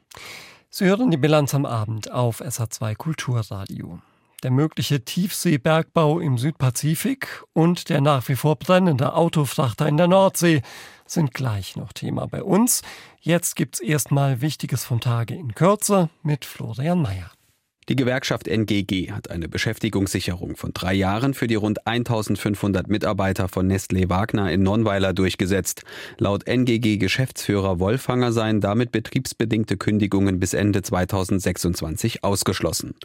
Sie 0.70 0.86
hören 0.86 1.12
die 1.12 1.18
Bilanz 1.18 1.54
am 1.54 1.66
Abend 1.66 2.12
auf 2.12 2.42
SA2 2.42 2.96
Kulturradio. 2.96 4.00
Der 4.44 4.52
mögliche 4.52 5.04
Tiefseebergbau 5.04 6.20
im 6.20 6.38
Südpazifik 6.38 7.44
und 7.54 7.90
der 7.90 8.02
nach 8.02 8.28
wie 8.28 8.36
vor 8.36 8.56
brennende 8.56 9.14
Autofrachter 9.14 9.88
in 9.88 9.98
der 9.98 10.08
Nordsee 10.08 10.62
sind 11.14 11.34
gleich 11.34 11.76
noch 11.76 11.94
Thema 11.94 12.28
bei 12.28 12.44
uns. 12.44 12.82
Jetzt 13.20 13.56
gibt's 13.56 13.80
erstmal 13.80 14.42
Wichtiges 14.42 14.86
vom 14.86 15.00
Tage 15.00 15.36
in 15.36 15.54
Kürze 15.54 16.10
mit 16.24 16.46
Florian 16.46 17.02
Mayer. 17.02 17.32
Die 17.92 17.98
Gewerkschaft 17.98 18.48
NGG 18.48 19.12
hat 19.12 19.30
eine 19.32 19.50
Beschäftigungssicherung 19.50 20.56
von 20.56 20.72
drei 20.74 20.94
Jahren 20.94 21.34
für 21.34 21.48
die 21.48 21.56
rund 21.56 21.86
1500 21.86 22.88
Mitarbeiter 22.88 23.50
von 23.50 23.70
Nestlé 23.70 24.08
Wagner 24.08 24.50
in 24.50 24.64
Nonnweiler 24.64 25.12
durchgesetzt. 25.12 25.84
Laut 26.18 26.48
NGG-Geschäftsführer 26.48 27.80
Wolfanger 27.80 28.32
seien 28.32 28.62
damit 28.62 28.94
betriebsbedingte 28.94 29.76
Kündigungen 29.76 30.40
bis 30.40 30.54
Ende 30.54 30.84
2026 30.84 32.24
ausgeschlossen. 32.24 32.96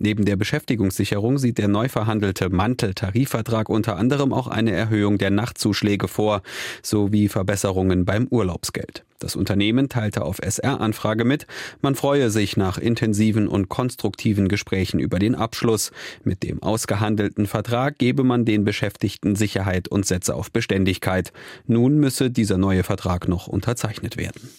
Neben 0.00 0.24
der 0.24 0.34
Beschäftigungssicherung 0.34 1.38
sieht 1.38 1.58
der 1.58 1.68
neu 1.68 1.88
verhandelte 1.88 2.50
Mantel-Tarifvertrag 2.50 3.68
unter 3.68 3.96
anderem 3.96 4.32
auch 4.32 4.48
eine 4.48 4.72
Erhöhung 4.72 5.16
der 5.16 5.30
Nachtzuschläge 5.30 6.08
vor, 6.08 6.42
sowie 6.82 7.28
Verbesserungen 7.28 8.04
beim 8.04 8.26
Urlaubsgeld. 8.26 9.04
Das 9.24 9.36
Unternehmen 9.36 9.88
teilte 9.88 10.22
auf 10.22 10.38
SR-Anfrage 10.42 11.24
mit, 11.24 11.46
man 11.80 11.94
freue 11.94 12.28
sich 12.28 12.58
nach 12.58 12.76
intensiven 12.76 13.48
und 13.48 13.70
konstruktiven 13.70 14.48
Gesprächen 14.48 15.00
über 15.00 15.18
den 15.18 15.34
Abschluss. 15.34 15.92
Mit 16.24 16.42
dem 16.42 16.62
ausgehandelten 16.62 17.46
Vertrag 17.46 17.96
gebe 17.96 18.22
man 18.22 18.44
den 18.44 18.64
Beschäftigten 18.64 19.34
Sicherheit 19.34 19.88
und 19.88 20.04
setze 20.04 20.34
auf 20.34 20.50
Beständigkeit. 20.50 21.32
Nun 21.66 21.96
müsse 22.00 22.30
dieser 22.30 22.58
neue 22.58 22.82
Vertrag 22.82 23.26
noch 23.26 23.46
unterzeichnet 23.46 24.18
werden. 24.18 24.50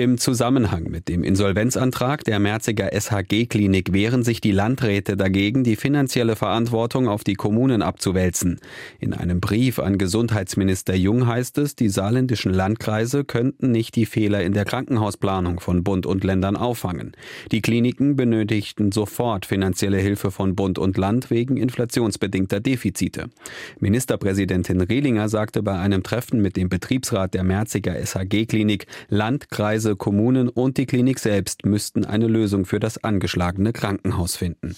Im 0.00 0.16
Zusammenhang 0.16 0.84
mit 0.84 1.08
dem 1.10 1.22
Insolvenzantrag 1.22 2.24
der 2.24 2.38
Merziger 2.38 2.88
SHG-Klinik 2.98 3.92
wehren 3.92 4.22
sich 4.22 4.40
die 4.40 4.50
Landräte 4.50 5.14
dagegen, 5.14 5.62
die 5.62 5.76
finanzielle 5.76 6.36
Verantwortung 6.36 7.06
auf 7.06 7.22
die 7.22 7.34
Kommunen 7.34 7.82
abzuwälzen. 7.82 8.60
In 8.98 9.12
einem 9.12 9.40
Brief 9.40 9.78
an 9.78 9.98
Gesundheitsminister 9.98 10.94
Jung 10.94 11.26
heißt 11.26 11.58
es, 11.58 11.76
die 11.76 11.90
saarländischen 11.90 12.54
Landkreise 12.54 13.24
könnten 13.24 13.72
nicht 13.72 13.94
die 13.94 14.06
Fehler 14.06 14.42
in 14.42 14.54
der 14.54 14.64
Krankenhausplanung 14.64 15.60
von 15.60 15.84
Bund 15.84 16.06
und 16.06 16.24
Ländern 16.24 16.56
auffangen. 16.56 17.12
Die 17.52 17.60
Kliniken 17.60 18.16
benötigten 18.16 18.92
sofort 18.92 19.44
finanzielle 19.44 19.98
Hilfe 19.98 20.30
von 20.30 20.56
Bund 20.56 20.78
und 20.78 20.96
Land 20.96 21.28
wegen 21.28 21.58
inflationsbedingter 21.58 22.60
Defizite. 22.60 23.26
Ministerpräsidentin 23.80 24.80
Rehlinger 24.80 25.28
sagte 25.28 25.62
bei 25.62 25.78
einem 25.78 26.02
Treffen 26.02 26.40
mit 26.40 26.56
dem 26.56 26.70
Betriebsrat 26.70 27.34
der 27.34 27.44
Merziger 27.44 27.96
SHG-Klinik, 28.02 28.86
Landkreise 29.10 29.89
Kreise, 29.90 29.96
Kommunen 29.96 30.48
und 30.48 30.76
die 30.76 30.86
Klinik 30.86 31.18
selbst 31.18 31.64
müssten 31.64 32.04
eine 32.04 32.26
Lösung 32.26 32.64
für 32.64 32.80
das 32.80 33.02
angeschlagene 33.02 33.72
Krankenhaus 33.72 34.36
finden. 34.36 34.76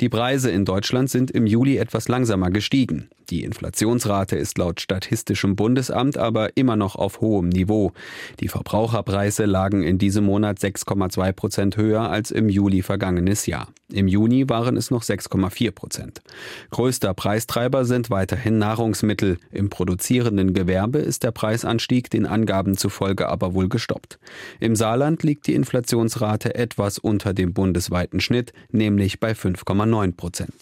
Die 0.00 0.08
Preise 0.08 0.50
in 0.50 0.64
Deutschland 0.64 1.08
sind 1.08 1.30
im 1.30 1.46
Juli 1.46 1.76
etwas 1.76 2.08
langsamer 2.08 2.50
gestiegen. 2.50 3.08
Die 3.30 3.42
Inflationsrate 3.42 4.36
ist 4.36 4.58
laut 4.58 4.80
Statistischem 4.80 5.56
Bundesamt 5.56 6.18
aber 6.18 6.56
immer 6.56 6.76
noch 6.76 6.96
auf 6.96 7.20
hohem 7.20 7.48
Niveau. 7.48 7.92
Die 8.40 8.48
Verbraucherpreise 8.48 9.46
lagen 9.46 9.82
in 9.82 9.98
diesem 9.98 10.24
Monat 10.24 10.58
6,2 10.58 11.32
Prozent 11.32 11.76
höher 11.76 12.10
als 12.10 12.30
im 12.30 12.48
Juli 12.48 12.82
vergangenes 12.82 13.46
Jahr. 13.46 13.68
Im 13.92 14.08
Juni 14.08 14.48
waren 14.48 14.76
es 14.76 14.90
noch 14.90 15.02
6,4 15.02 15.70
Prozent. 15.70 16.22
Größter 16.70 17.14
Preistreiber 17.14 17.84
sind 17.84 18.10
weiterhin 18.10 18.58
Nahrungsmittel. 18.58 19.38
Im 19.52 19.70
produzierenden 19.70 20.52
Gewerbe 20.52 20.98
ist 20.98 21.22
der 21.22 21.32
Preisanstieg 21.32 22.10
den 22.10 22.26
Angaben 22.26 22.76
zufolge 22.76 23.28
aber 23.28 23.54
wohl 23.54 23.68
gestoppt. 23.68 24.18
Im 24.60 24.76
Saarland 24.76 25.22
liegt 25.22 25.46
die 25.46 25.54
Inflationsrate 25.54 26.54
etwas 26.54 26.98
unter 26.98 27.32
dem 27.32 27.52
bundesweiten 27.52 28.20
Schnitt, 28.20 28.52
nämlich 28.70 29.20
bei 29.20 29.32
5,9 29.32 30.16
Prozent. 30.16 30.54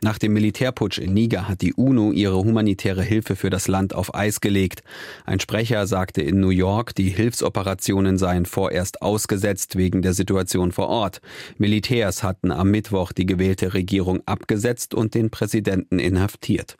Nach 0.00 0.16
dem 0.16 0.32
Militärputsch 0.32 0.98
in 0.98 1.12
Niger 1.12 1.48
hat 1.48 1.60
die 1.60 1.74
UNO 1.74 2.12
ihre 2.12 2.36
humanitäre 2.36 3.02
Hilfe 3.02 3.34
für 3.34 3.50
das 3.50 3.66
Land 3.66 3.94
auf 3.94 4.14
Eis 4.14 4.40
gelegt. 4.40 4.84
Ein 5.26 5.40
Sprecher 5.40 5.88
sagte 5.88 6.22
in 6.22 6.38
New 6.38 6.50
York, 6.50 6.94
die 6.94 7.08
Hilfsoperationen 7.08 8.16
seien 8.16 8.46
vorerst 8.46 9.02
ausgesetzt 9.02 9.76
wegen 9.76 10.00
der 10.02 10.12
Situation 10.14 10.70
vor 10.70 10.88
Ort. 10.88 11.20
Militärs 11.56 12.22
hatten 12.22 12.52
am 12.52 12.70
Mittwoch 12.70 13.12
die 13.12 13.26
gewählte 13.26 13.74
Regierung 13.74 14.20
abgesetzt 14.24 14.94
und 14.94 15.14
den 15.14 15.30
Präsidenten 15.30 15.98
inhaftiert. 15.98 16.76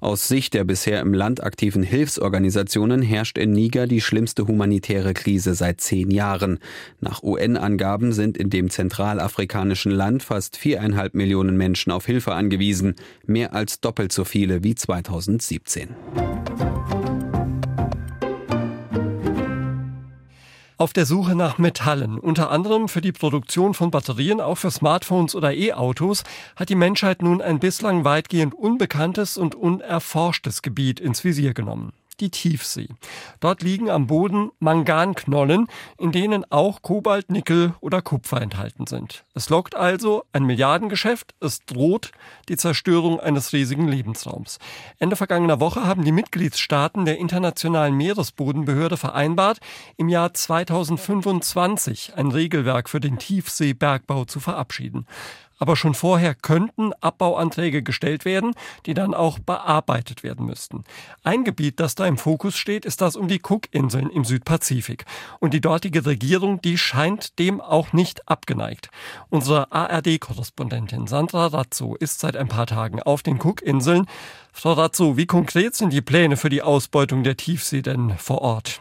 Aus 0.00 0.26
Sicht 0.26 0.54
der 0.54 0.64
bisher 0.64 1.00
im 1.00 1.12
Land 1.12 1.42
aktiven 1.42 1.82
Hilfsorganisationen 1.82 3.02
herrscht 3.02 3.36
in 3.36 3.52
Niger 3.52 3.86
die 3.86 4.00
schlimmste 4.00 4.46
humanitäre 4.46 5.12
Krise 5.12 5.54
seit 5.54 5.82
zehn 5.82 6.10
Jahren. 6.10 6.60
Nach 7.00 7.22
UN-Angaben 7.22 8.12
sind 8.12 8.38
in 8.38 8.48
dem 8.48 8.70
zentralafrikanischen 8.70 9.92
Land 9.92 10.22
fast 10.22 10.56
viereinhalb 10.56 11.14
Millionen 11.14 11.58
Menschen 11.58 11.92
auf 11.92 12.06
Hilfe 12.06 12.32
angewiesen 12.32 12.53
angewiesen, 12.54 12.94
mehr 13.26 13.52
als 13.52 13.80
doppelt 13.80 14.12
so 14.12 14.24
viele 14.24 14.62
wie 14.62 14.74
2017. 14.74 15.88
Auf 20.76 20.92
der 20.92 21.06
Suche 21.06 21.34
nach 21.34 21.58
Metallen, 21.58 22.18
unter 22.18 22.50
anderem 22.50 22.88
für 22.88 23.00
die 23.00 23.12
Produktion 23.12 23.74
von 23.74 23.90
Batterien, 23.90 24.40
auch 24.40 24.56
für 24.56 24.70
Smartphones 24.70 25.34
oder 25.34 25.52
E-Autos, 25.52 26.24
hat 26.56 26.68
die 26.68 26.74
Menschheit 26.74 27.22
nun 27.22 27.40
ein 27.40 27.58
bislang 27.58 28.04
weitgehend 28.04 28.54
unbekanntes 28.54 29.36
und 29.36 29.54
unerforschtes 29.54 30.62
Gebiet 30.62 31.00
ins 31.00 31.24
Visier 31.24 31.54
genommen 31.54 31.92
die 32.20 32.30
Tiefsee. 32.30 32.88
Dort 33.40 33.62
liegen 33.62 33.90
am 33.90 34.06
Boden 34.06 34.50
Manganknollen, 34.58 35.66
in 35.98 36.12
denen 36.12 36.44
auch 36.50 36.82
Kobalt, 36.82 37.30
Nickel 37.30 37.74
oder 37.80 38.02
Kupfer 38.02 38.40
enthalten 38.40 38.86
sind. 38.86 39.24
Es 39.34 39.50
lockt 39.50 39.74
also 39.74 40.24
ein 40.32 40.44
Milliardengeschäft, 40.44 41.34
es 41.40 41.64
droht 41.64 42.12
die 42.48 42.56
Zerstörung 42.56 43.20
eines 43.20 43.52
riesigen 43.52 43.88
Lebensraums. 43.88 44.58
Ende 44.98 45.16
vergangener 45.16 45.60
Woche 45.60 45.84
haben 45.86 46.04
die 46.04 46.12
Mitgliedstaaten 46.12 47.04
der 47.04 47.18
Internationalen 47.18 47.96
Meeresbodenbehörde 47.96 48.96
vereinbart, 48.96 49.58
im 49.96 50.08
Jahr 50.08 50.34
2025 50.34 52.14
ein 52.16 52.30
Regelwerk 52.30 52.88
für 52.88 53.00
den 53.00 53.18
Tiefseebergbau 53.18 54.24
zu 54.24 54.40
verabschieden 54.40 55.06
aber 55.58 55.76
schon 55.76 55.94
vorher 55.94 56.34
könnten 56.34 56.92
Abbauanträge 57.00 57.82
gestellt 57.82 58.24
werden, 58.24 58.52
die 58.86 58.94
dann 58.94 59.14
auch 59.14 59.38
bearbeitet 59.38 60.22
werden 60.22 60.46
müssten. 60.46 60.84
Ein 61.22 61.44
Gebiet, 61.44 61.80
das 61.80 61.94
da 61.94 62.06
im 62.06 62.18
Fokus 62.18 62.56
steht, 62.56 62.84
ist 62.84 63.00
das 63.00 63.16
um 63.16 63.28
die 63.28 63.40
Cookinseln 63.42 64.10
im 64.10 64.24
Südpazifik. 64.24 65.04
Und 65.40 65.54
die 65.54 65.60
dortige 65.60 66.06
Regierung, 66.06 66.60
die 66.60 66.78
scheint 66.78 67.38
dem 67.38 67.60
auch 67.60 67.92
nicht 67.92 68.28
abgeneigt. 68.28 68.88
Unsere 69.30 69.72
ARD-Korrespondentin 69.72 71.06
Sandra 71.06 71.46
Razzo 71.46 71.94
ist 71.94 72.20
seit 72.20 72.36
ein 72.36 72.48
paar 72.48 72.66
Tagen 72.66 73.02
auf 73.02 73.22
den 73.22 73.38
Cookinseln. 73.38 74.06
Frau 74.52 74.72
Razzo, 74.72 75.16
wie 75.16 75.26
konkret 75.26 75.74
sind 75.74 75.92
die 75.92 76.02
Pläne 76.02 76.36
für 76.36 76.48
die 76.48 76.62
Ausbeutung 76.62 77.24
der 77.24 77.36
Tiefsee 77.36 77.82
denn 77.82 78.16
vor 78.18 78.42
Ort? 78.42 78.80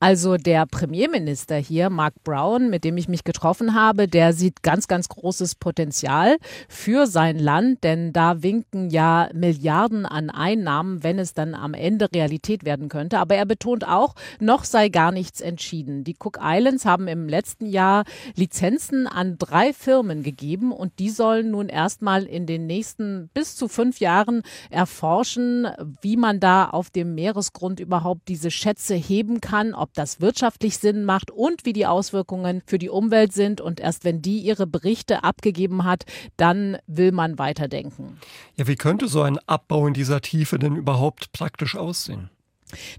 Also 0.00 0.36
der 0.36 0.66
Premierminister 0.66 1.56
hier, 1.56 1.88
Mark 1.88 2.14
Brown, 2.24 2.70
mit 2.70 2.84
dem 2.84 2.96
ich 2.96 3.08
mich 3.08 3.24
getroffen 3.24 3.74
habe, 3.74 4.08
der 4.08 4.32
sieht 4.32 4.62
ganz, 4.62 4.88
ganz 4.88 5.08
großes 5.08 5.54
Potenzial 5.54 6.38
für 6.68 7.06
sein 7.06 7.38
Land, 7.38 7.84
denn 7.84 8.12
da 8.12 8.42
winken 8.42 8.90
ja 8.90 9.28
Milliarden 9.32 10.04
an 10.06 10.30
Einnahmen, 10.30 11.04
wenn 11.04 11.18
es 11.18 11.34
dann 11.34 11.54
am 11.54 11.74
Ende 11.74 12.08
Realität 12.12 12.64
werden 12.64 12.88
könnte. 12.88 13.18
Aber 13.18 13.36
er 13.36 13.46
betont 13.46 13.86
auch, 13.86 14.14
noch 14.40 14.64
sei 14.64 14.88
gar 14.88 15.12
nichts 15.12 15.40
entschieden. 15.40 16.02
Die 16.04 16.16
Cook 16.18 16.38
Islands 16.42 16.84
haben 16.84 17.06
im 17.06 17.28
letzten 17.28 17.66
Jahr 17.66 18.04
Lizenzen 18.34 19.06
an 19.06 19.36
drei 19.38 19.72
Firmen 19.72 20.22
gegeben 20.22 20.72
und 20.72 20.98
die 20.98 21.10
sollen 21.10 21.50
nun 21.50 21.68
erstmal 21.68 22.24
in 22.24 22.46
den 22.46 22.66
nächsten 22.66 23.30
bis 23.34 23.54
zu 23.54 23.68
fünf 23.68 24.00
Jahren 24.00 24.42
erforschen, 24.70 25.68
wie 26.00 26.16
man 26.16 26.40
da 26.40 26.68
auf 26.68 26.90
dem 26.90 27.14
Meeresgrund 27.14 27.78
überhaupt 27.78 28.28
diese 28.28 28.50
Schätze 28.50 28.94
heben 28.94 29.40
kann 29.42 29.74
ob 29.74 29.92
das 29.92 30.22
wirtschaftlich 30.22 30.78
Sinn 30.78 31.04
macht 31.04 31.30
und 31.30 31.66
wie 31.66 31.74
die 31.74 31.84
Auswirkungen 31.84 32.62
für 32.64 32.78
die 32.78 32.88
Umwelt 32.88 33.34
sind. 33.34 33.60
Und 33.60 33.80
erst 33.80 34.04
wenn 34.04 34.22
die 34.22 34.38
ihre 34.38 34.66
Berichte 34.66 35.22
abgegeben 35.24 35.84
hat, 35.84 36.04
dann 36.38 36.78
will 36.86 37.12
man 37.12 37.38
weiterdenken. 37.38 38.18
Ja, 38.56 38.66
wie 38.66 38.76
könnte 38.76 39.08
so 39.08 39.20
ein 39.20 39.38
Abbau 39.46 39.86
in 39.86 39.92
dieser 39.92 40.22
Tiefe 40.22 40.58
denn 40.58 40.76
überhaupt 40.76 41.32
praktisch 41.32 41.76
aussehen? 41.76 42.30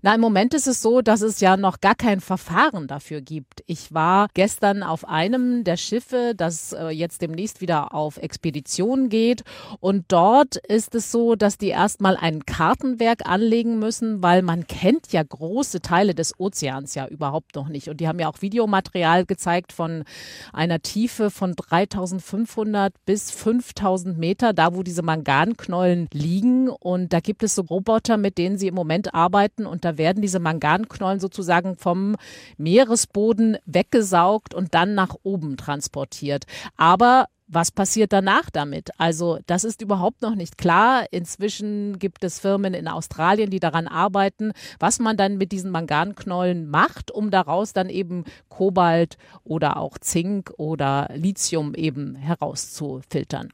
Na, 0.01 0.15
im 0.15 0.21
Moment 0.21 0.53
ist 0.53 0.67
es 0.67 0.81
so, 0.81 1.01
dass 1.01 1.21
es 1.21 1.39
ja 1.39 1.57
noch 1.57 1.81
gar 1.81 1.95
kein 1.95 2.21
Verfahren 2.21 2.87
dafür 2.87 3.21
gibt. 3.21 3.63
Ich 3.65 3.93
war 3.93 4.27
gestern 4.33 4.83
auf 4.83 5.07
einem 5.07 5.63
der 5.63 5.77
Schiffe, 5.77 6.33
das 6.35 6.73
äh, 6.73 6.89
jetzt 6.89 7.21
demnächst 7.21 7.61
wieder 7.61 7.93
auf 7.93 8.17
Expedition 8.17 9.09
geht. 9.09 9.43
Und 9.79 10.05
dort 10.07 10.55
ist 10.55 10.95
es 10.95 11.11
so, 11.11 11.35
dass 11.35 11.57
die 11.57 11.69
erstmal 11.69 12.17
ein 12.17 12.45
Kartenwerk 12.45 13.27
anlegen 13.27 13.79
müssen, 13.79 14.23
weil 14.23 14.41
man 14.41 14.67
kennt 14.67 15.11
ja 15.11 15.23
große 15.23 15.81
Teile 15.81 16.15
des 16.15 16.39
Ozeans 16.39 16.95
ja 16.95 17.07
überhaupt 17.07 17.55
noch 17.55 17.67
nicht. 17.67 17.89
Und 17.89 17.99
die 17.99 18.07
haben 18.07 18.19
ja 18.19 18.29
auch 18.29 18.41
Videomaterial 18.41 19.25
gezeigt 19.25 19.73
von 19.73 20.03
einer 20.51 20.81
Tiefe 20.81 21.29
von 21.29 21.55
3500 21.55 22.93
bis 23.05 23.31
5000 23.31 24.17
Meter, 24.17 24.53
da 24.53 24.75
wo 24.75 24.83
diese 24.83 25.01
Manganknollen 25.01 26.07
liegen. 26.13 26.69
Und 26.69 27.13
da 27.13 27.19
gibt 27.19 27.43
es 27.43 27.55
so 27.55 27.61
Roboter, 27.63 28.17
mit 28.17 28.37
denen 28.37 28.57
sie 28.57 28.67
im 28.67 28.75
Moment 28.75 29.13
arbeiten 29.13 29.62
Planeten 29.63 29.65
und 29.65 29.85
da 29.85 29.97
werden 29.97 30.21
diese 30.21 30.39
Manganknollen 30.39 31.19
sozusagen 31.19 31.77
vom 31.77 32.15
Meeresboden 32.57 33.57
weggesaugt 33.65 34.53
und 34.53 34.73
dann 34.73 34.95
nach 34.95 35.15
oben 35.23 35.57
transportiert. 35.57 36.45
Aber 36.77 37.27
was 37.47 37.71
passiert 37.71 38.13
danach 38.13 38.49
damit? 38.49 38.89
Also 38.97 39.37
das 39.45 39.63
ist 39.63 39.81
überhaupt 39.81 40.21
noch 40.21 40.33
nicht 40.33 40.57
klar. 40.57 41.05
Inzwischen 41.11 41.99
gibt 41.99 42.23
es 42.23 42.39
Firmen 42.39 42.73
in 42.73 42.87
Australien, 42.87 43.49
die 43.49 43.59
daran 43.59 43.87
arbeiten, 43.87 44.53
was 44.79 44.99
man 44.99 45.17
dann 45.17 45.37
mit 45.37 45.51
diesen 45.51 45.69
Manganknollen 45.69 46.67
macht, 46.69 47.11
um 47.11 47.29
daraus 47.29 47.73
dann 47.73 47.89
eben 47.89 48.23
Kobalt 48.49 49.17
oder 49.43 49.77
auch 49.77 49.97
Zink 49.99 50.51
oder 50.57 51.09
Lithium 51.13 51.75
eben 51.75 52.15
herauszufiltern. 52.15 53.49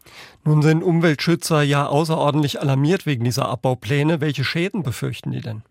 Nun 0.46 0.62
sind 0.62 0.84
Umweltschützer 0.84 1.64
ja 1.64 1.88
außerordentlich 1.88 2.62
alarmiert 2.62 3.06
wegen 3.06 3.26
dieser 3.26 3.50
Abbaupläne. 3.50 4.22
Welche 4.22 4.44
Schäden 4.44 4.84
befürchten 4.84 5.32
die 5.32 5.42
denn? 5.42 5.64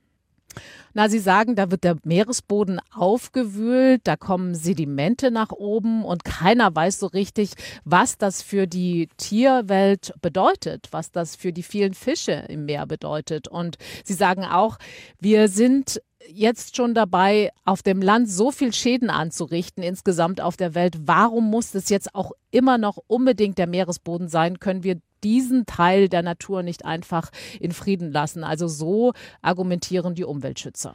Na, 0.98 1.08
Sie 1.08 1.20
sagen, 1.20 1.54
da 1.54 1.70
wird 1.70 1.84
der 1.84 1.96
Meeresboden 2.02 2.80
aufgewühlt, 2.92 4.00
da 4.02 4.16
kommen 4.16 4.56
Sedimente 4.56 5.30
nach 5.30 5.52
oben 5.52 6.04
und 6.04 6.24
keiner 6.24 6.74
weiß 6.74 6.98
so 6.98 7.06
richtig, 7.06 7.52
was 7.84 8.18
das 8.18 8.42
für 8.42 8.66
die 8.66 9.08
Tierwelt 9.16 10.12
bedeutet, 10.20 10.88
was 10.90 11.12
das 11.12 11.37
für 11.37 11.52
die 11.52 11.62
vielen 11.62 11.94
Fische 11.94 12.32
im 12.48 12.64
Meer 12.64 12.84
bedeutet. 12.87 13.46
Und 13.46 13.76
Sie 14.02 14.14
sagen 14.14 14.44
auch, 14.44 14.76
wir 15.20 15.46
sind 15.46 16.02
jetzt 16.30 16.76
schon 16.76 16.94
dabei, 16.94 17.50
auf 17.64 17.82
dem 17.82 18.00
Land 18.02 18.30
so 18.30 18.50
viel 18.50 18.72
Schäden 18.72 19.10
anzurichten 19.10 19.82
insgesamt 19.82 20.40
auf 20.40 20.56
der 20.56 20.74
Welt. 20.74 20.98
Warum 21.06 21.50
muss 21.50 21.74
es 21.74 21.88
jetzt 21.88 22.14
auch 22.14 22.32
immer 22.50 22.78
noch 22.78 22.98
unbedingt 23.06 23.58
der 23.58 23.66
Meeresboden 23.66 24.28
sein? 24.28 24.60
Können 24.60 24.84
wir 24.84 25.00
diesen 25.24 25.66
Teil 25.66 26.08
der 26.08 26.22
Natur 26.22 26.62
nicht 26.62 26.84
einfach 26.84 27.30
in 27.60 27.72
Frieden 27.72 28.12
lassen. 28.12 28.44
Also 28.44 28.68
so 28.68 29.12
argumentieren 29.42 30.14
die 30.14 30.24
Umweltschützer. 30.24 30.94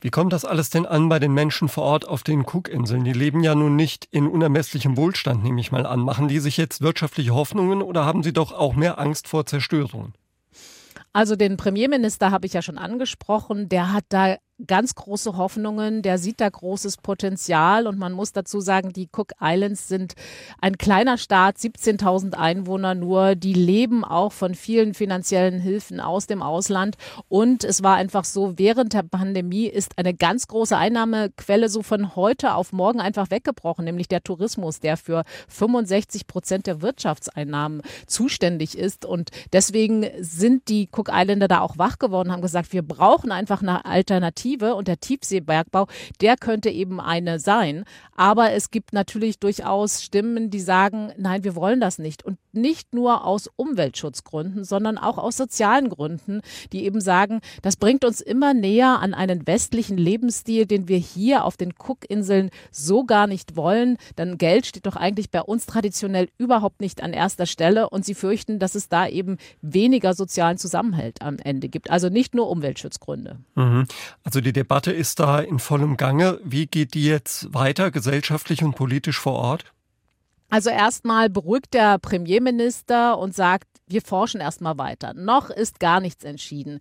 Wie 0.00 0.10
kommt 0.10 0.32
das 0.32 0.44
alles 0.44 0.70
denn 0.70 0.86
an 0.86 1.08
bei 1.08 1.18
den 1.18 1.32
Menschen 1.32 1.68
vor 1.68 1.82
Ort 1.82 2.06
auf 2.06 2.22
den 2.22 2.44
Cookinseln? 2.46 3.02
Die 3.02 3.12
leben 3.12 3.42
ja 3.42 3.56
nun 3.56 3.74
nicht 3.74 4.06
in 4.12 4.28
unermesslichem 4.28 4.96
Wohlstand, 4.96 5.42
nehme 5.42 5.60
ich 5.60 5.72
mal 5.72 5.86
an. 5.86 6.00
Machen 6.00 6.28
die 6.28 6.38
sich 6.38 6.56
jetzt 6.56 6.82
wirtschaftliche 6.82 7.34
Hoffnungen 7.34 7.82
oder 7.82 8.04
haben 8.04 8.22
sie 8.22 8.32
doch 8.32 8.52
auch 8.52 8.76
mehr 8.76 9.00
Angst 9.00 9.26
vor 9.26 9.44
Zerstörung? 9.44 10.12
Also 11.12 11.34
den 11.34 11.56
Premierminister 11.56 12.30
habe 12.30 12.46
ich 12.46 12.52
ja 12.52 12.62
schon 12.62 12.78
angesprochen, 12.78 13.68
der 13.68 13.92
hat 13.92 14.04
da 14.10 14.36
ganz 14.66 14.94
große 14.94 15.36
Hoffnungen, 15.36 16.02
der 16.02 16.18
sieht 16.18 16.40
da 16.40 16.48
großes 16.48 16.96
Potenzial. 16.98 17.86
Und 17.86 17.98
man 17.98 18.12
muss 18.12 18.32
dazu 18.32 18.60
sagen, 18.60 18.92
die 18.92 19.08
Cook 19.14 19.32
Islands 19.40 19.88
sind 19.88 20.14
ein 20.60 20.76
kleiner 20.76 21.16
Staat, 21.16 21.56
17.000 21.56 22.34
Einwohner 22.34 22.94
nur, 22.94 23.34
die 23.36 23.52
leben 23.54 24.04
auch 24.04 24.32
von 24.32 24.54
vielen 24.54 24.94
finanziellen 24.94 25.60
Hilfen 25.60 26.00
aus 26.00 26.26
dem 26.26 26.42
Ausland. 26.42 26.96
Und 27.28 27.62
es 27.64 27.82
war 27.82 27.96
einfach 27.96 28.24
so, 28.24 28.58
während 28.58 28.94
der 28.94 29.04
Pandemie 29.04 29.66
ist 29.66 29.96
eine 29.96 30.14
ganz 30.14 30.48
große 30.48 30.76
Einnahmequelle 30.76 31.68
so 31.68 31.82
von 31.82 32.16
heute 32.16 32.54
auf 32.54 32.72
morgen 32.72 33.00
einfach 33.00 33.30
weggebrochen, 33.30 33.84
nämlich 33.84 34.08
der 34.08 34.22
Tourismus, 34.22 34.80
der 34.80 34.96
für 34.96 35.22
65 35.48 36.26
Prozent 36.26 36.66
der 36.66 36.82
Wirtschaftseinnahmen 36.82 37.82
zuständig 38.06 38.76
ist. 38.76 39.04
Und 39.04 39.30
deswegen 39.52 40.06
sind 40.18 40.68
die 40.68 40.88
Cook 40.90 41.10
Islander 41.12 41.48
da 41.48 41.60
auch 41.60 41.78
wach 41.78 41.98
geworden, 41.98 42.32
haben 42.32 42.42
gesagt, 42.42 42.72
wir 42.72 42.82
brauchen 42.82 43.30
einfach 43.30 43.62
eine 43.62 43.84
Alternative 43.84 44.47
Alternative 44.48 44.74
und 44.74 44.88
der 44.88 45.00
Tiefseebergbau, 45.00 45.86
der 46.20 46.36
könnte 46.36 46.70
eben 46.70 47.00
eine 47.00 47.38
sein. 47.38 47.84
Aber 48.16 48.52
es 48.52 48.70
gibt 48.70 48.92
natürlich 48.92 49.38
durchaus 49.38 50.02
Stimmen, 50.02 50.50
die 50.50 50.60
sagen, 50.60 51.12
nein, 51.16 51.44
wir 51.44 51.54
wollen 51.54 51.80
das 51.80 51.98
nicht. 51.98 52.24
Und 52.24 52.38
nicht 52.60 52.94
nur 52.94 53.24
aus 53.24 53.48
Umweltschutzgründen, 53.56 54.64
sondern 54.64 54.98
auch 54.98 55.18
aus 55.18 55.36
sozialen 55.36 55.88
Gründen, 55.88 56.40
die 56.72 56.84
eben 56.84 57.00
sagen, 57.00 57.40
das 57.62 57.76
bringt 57.76 58.04
uns 58.04 58.20
immer 58.20 58.54
näher 58.54 59.00
an 59.00 59.14
einen 59.14 59.46
westlichen 59.46 59.96
Lebensstil, 59.96 60.66
den 60.66 60.88
wir 60.88 60.98
hier 60.98 61.44
auf 61.44 61.56
den 61.56 61.74
Cookinseln 61.78 62.50
so 62.70 63.04
gar 63.04 63.26
nicht 63.26 63.56
wollen. 63.56 63.96
Denn 64.16 64.38
Geld 64.38 64.66
steht 64.66 64.86
doch 64.86 64.96
eigentlich 64.96 65.30
bei 65.30 65.42
uns 65.42 65.66
traditionell 65.66 66.28
überhaupt 66.38 66.80
nicht 66.80 67.02
an 67.02 67.12
erster 67.12 67.46
Stelle 67.46 67.90
und 67.90 68.04
sie 68.04 68.14
fürchten, 68.14 68.58
dass 68.58 68.74
es 68.74 68.88
da 68.88 69.06
eben 69.06 69.38
weniger 69.62 70.14
sozialen 70.14 70.58
Zusammenhalt 70.58 71.22
am 71.22 71.38
Ende 71.38 71.68
gibt. 71.68 71.90
Also 71.90 72.08
nicht 72.08 72.34
nur 72.34 72.48
Umweltschutzgründe. 72.48 73.38
Mhm. 73.54 73.86
Also 74.24 74.40
die 74.40 74.52
Debatte 74.52 74.92
ist 74.92 75.20
da 75.20 75.40
in 75.40 75.58
vollem 75.58 75.96
Gange. 75.96 76.40
Wie 76.44 76.66
geht 76.66 76.94
die 76.94 77.04
jetzt 77.04 77.52
weiter, 77.54 77.90
gesellschaftlich 77.90 78.62
und 78.62 78.74
politisch 78.74 79.18
vor 79.18 79.34
Ort? 79.34 79.72
Also 80.50 80.70
erstmal 80.70 81.28
beruhigt 81.28 81.74
der 81.74 81.98
Premierminister 81.98 83.18
und 83.18 83.34
sagt, 83.34 83.68
wir 83.86 84.02
forschen 84.02 84.40
erstmal 84.40 84.78
weiter. 84.78 85.12
Noch 85.14 85.50
ist 85.50 85.80
gar 85.80 86.00
nichts 86.00 86.24
entschieden. 86.24 86.80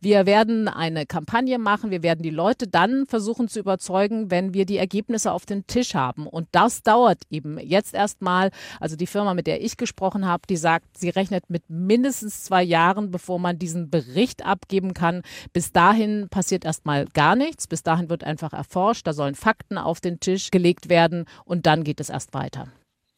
Wir 0.00 0.26
werden 0.26 0.68
eine 0.68 1.06
Kampagne 1.06 1.58
machen. 1.58 1.90
Wir 1.90 2.02
werden 2.02 2.22
die 2.22 2.30
Leute 2.30 2.68
dann 2.68 3.06
versuchen 3.06 3.48
zu 3.48 3.58
überzeugen, 3.58 4.30
wenn 4.30 4.54
wir 4.54 4.66
die 4.66 4.76
Ergebnisse 4.76 5.32
auf 5.32 5.46
den 5.46 5.66
Tisch 5.66 5.94
haben. 5.94 6.26
Und 6.26 6.48
das 6.52 6.82
dauert 6.82 7.22
eben 7.30 7.58
jetzt 7.58 7.94
erstmal. 7.94 8.50
Also 8.80 8.96
die 8.96 9.06
Firma, 9.06 9.34
mit 9.34 9.46
der 9.46 9.62
ich 9.64 9.76
gesprochen 9.76 10.26
habe, 10.26 10.42
die 10.48 10.56
sagt, 10.56 10.96
sie 10.96 11.10
rechnet 11.10 11.50
mit 11.50 11.68
mindestens 11.68 12.44
zwei 12.44 12.62
Jahren, 12.62 13.10
bevor 13.10 13.38
man 13.38 13.58
diesen 13.58 13.90
Bericht 13.90 14.44
abgeben 14.44 14.94
kann. 14.94 15.22
Bis 15.52 15.72
dahin 15.72 16.28
passiert 16.28 16.64
erstmal 16.64 17.06
gar 17.06 17.36
nichts. 17.36 17.66
Bis 17.66 17.82
dahin 17.82 18.10
wird 18.10 18.24
einfach 18.24 18.52
erforscht. 18.52 19.06
Da 19.06 19.12
sollen 19.12 19.34
Fakten 19.34 19.78
auf 19.78 20.00
den 20.00 20.20
Tisch 20.20 20.50
gelegt 20.50 20.88
werden 20.88 21.24
und 21.44 21.66
dann 21.66 21.84
geht 21.84 22.00
es 22.00 22.10
erst 22.10 22.34
weiter. 22.34 22.68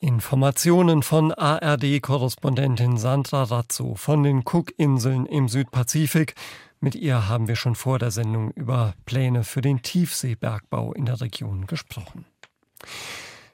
Informationen 0.02 1.02
von 1.02 1.30
ARD-Korrespondentin 1.30 2.96
Sandra 2.96 3.42
Razzo 3.42 3.96
von 3.96 4.22
den 4.22 4.44
Cookinseln 4.46 5.26
im 5.26 5.46
Südpazifik. 5.46 6.34
Mit 6.80 6.94
ihr 6.94 7.28
haben 7.28 7.48
wir 7.48 7.56
schon 7.56 7.74
vor 7.74 7.98
der 7.98 8.10
Sendung 8.10 8.50
über 8.52 8.94
Pläne 9.04 9.44
für 9.44 9.60
den 9.60 9.82
Tiefseebergbau 9.82 10.94
in 10.94 11.04
der 11.04 11.20
Region 11.20 11.66
gesprochen. 11.66 12.24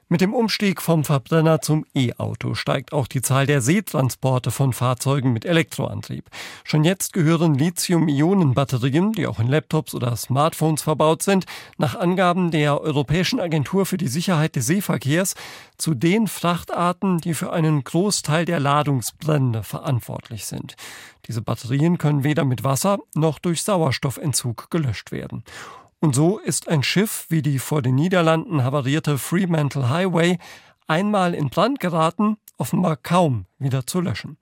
Mit 0.09 0.21
dem 0.21 0.33
Umstieg 0.33 0.81
vom 0.81 1.03
Verbrenner 1.03 1.59
zum 1.59 1.85
E-Auto 1.93 2.53
steigt 2.53 2.93
auch 2.93 3.07
die 3.07 3.21
Zahl 3.21 3.45
der 3.45 3.59
Seetransporte 3.59 4.51
von 4.51 4.71
Fahrzeugen 4.71 5.33
mit 5.33 5.43
Elektroantrieb. 5.43 6.29
Schon 6.63 6.85
jetzt 6.85 7.11
gehören 7.11 7.55
Lithium-Ionen-Batterien, 7.55 9.11
die 9.11 9.27
auch 9.27 9.41
in 9.41 9.49
Laptops 9.49 9.93
oder 9.93 10.15
Smartphones 10.15 10.81
verbaut 10.81 11.23
sind, 11.23 11.45
nach 11.77 11.95
Angaben 11.95 12.51
der 12.51 12.79
Europäischen 12.79 13.41
Agentur 13.41 13.85
für 13.85 13.97
die 13.97 14.07
Sicherheit 14.07 14.55
des 14.55 14.67
Seeverkehrs 14.67 15.35
zu 15.75 15.93
den 15.93 16.27
Frachtarten, 16.27 17.17
die 17.17 17.33
für 17.33 17.51
einen 17.51 17.83
Großteil 17.83 18.45
der 18.45 18.61
Ladungsbrände 18.61 19.61
verantwortlich 19.63 20.45
sind. 20.45 20.77
Diese 21.27 21.41
Batterien 21.41 21.97
können 21.97 22.23
weder 22.23 22.45
mit 22.45 22.63
Wasser 22.63 22.99
noch 23.13 23.39
durch 23.39 23.61
Sauerstoffentzug 23.61 24.71
gelöscht 24.71 25.11
werden. 25.11 25.43
Und 25.99 26.13
so 26.13 26.37
ist 26.37 26.67
ein 26.67 26.83
Schiff 26.83 27.25
wie 27.29 27.41
die 27.41 27.59
vor 27.59 27.81
den 27.81 27.95
Niederlanden 27.95 28.63
havarierte 28.63 29.17
Fremantle 29.17 29.89
Highway 29.89 30.37
einmal 30.85 31.33
in 31.33 31.49
Brand 31.49 31.79
geraten, 31.79 32.37
offenbar 32.57 32.97
kaum 32.97 33.45
wieder 33.57 33.87
zu 33.87 34.01
löschen. 34.01 34.37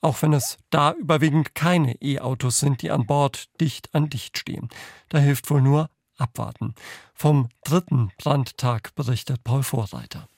Auch 0.00 0.22
wenn 0.22 0.32
es 0.32 0.56
da 0.70 0.92
überwiegend 0.92 1.54
keine 1.54 2.00
E-Autos 2.00 2.60
sind, 2.60 2.82
die 2.82 2.90
an 2.90 3.06
Bord 3.06 3.48
dicht 3.60 3.94
an 3.94 4.08
dicht 4.08 4.38
stehen. 4.38 4.68
Da 5.08 5.18
hilft 5.18 5.50
wohl 5.50 5.60
nur 5.60 5.90
abwarten. 6.16 6.74
Vom 7.12 7.48
dritten 7.64 8.12
Brandtag 8.16 8.94
berichtet 8.94 9.42
Paul 9.44 9.62
Vorreiter. 9.62 10.28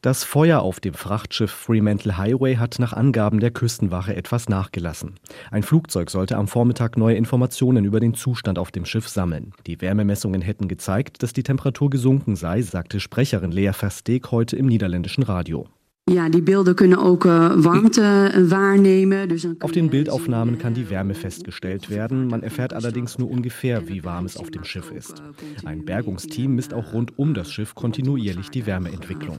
Das 0.00 0.22
Feuer 0.22 0.60
auf 0.60 0.78
dem 0.78 0.94
Frachtschiff 0.94 1.50
Fremantle 1.50 2.16
Highway 2.16 2.54
hat 2.54 2.78
nach 2.78 2.92
Angaben 2.92 3.40
der 3.40 3.50
Küstenwache 3.50 4.14
etwas 4.14 4.48
nachgelassen. 4.48 5.16
Ein 5.50 5.64
Flugzeug 5.64 6.10
sollte 6.10 6.36
am 6.36 6.46
Vormittag 6.46 6.96
neue 6.96 7.16
Informationen 7.16 7.84
über 7.84 7.98
den 7.98 8.14
Zustand 8.14 8.60
auf 8.60 8.70
dem 8.70 8.84
Schiff 8.84 9.08
sammeln. 9.08 9.52
Die 9.66 9.80
Wärmemessungen 9.80 10.40
hätten 10.40 10.68
gezeigt, 10.68 11.24
dass 11.24 11.32
die 11.32 11.42
Temperatur 11.42 11.90
gesunken 11.90 12.36
sei, 12.36 12.62
sagte 12.62 13.00
Sprecherin 13.00 13.50
Lea 13.50 13.72
Versteeg 13.72 14.30
heute 14.30 14.54
im 14.54 14.66
niederländischen 14.66 15.24
Radio. 15.24 15.66
Ja, 16.08 16.28
die 16.30 16.40
Bilder 16.40 16.74
können 16.74 16.94
auch 16.94 17.22
äh, 17.24 17.64
Warmte 17.64 18.02
äh, 18.02 18.50
wahrnehmen. 18.50 19.30
Auf 19.60 19.72
den 19.72 19.90
Bildaufnahmen 19.90 20.58
kann 20.58 20.72
die 20.72 20.88
Wärme 20.88 21.14
festgestellt 21.14 21.90
werden. 21.90 22.28
Man 22.28 22.42
erfährt 22.42 22.72
allerdings 22.72 23.18
nur 23.18 23.30
ungefähr, 23.30 23.88
wie 23.88 24.04
warm 24.04 24.24
es 24.24 24.38
auf 24.38 24.50
dem 24.50 24.64
Schiff 24.64 24.90
ist. 24.90 25.22
Ein 25.64 25.84
Bergungsteam 25.84 26.54
misst 26.54 26.72
auch 26.72 26.94
rund 26.94 27.18
um 27.18 27.34
das 27.34 27.52
Schiff 27.52 27.74
kontinuierlich 27.74 28.48
die 28.48 28.64
Wärmeentwicklung. 28.64 29.36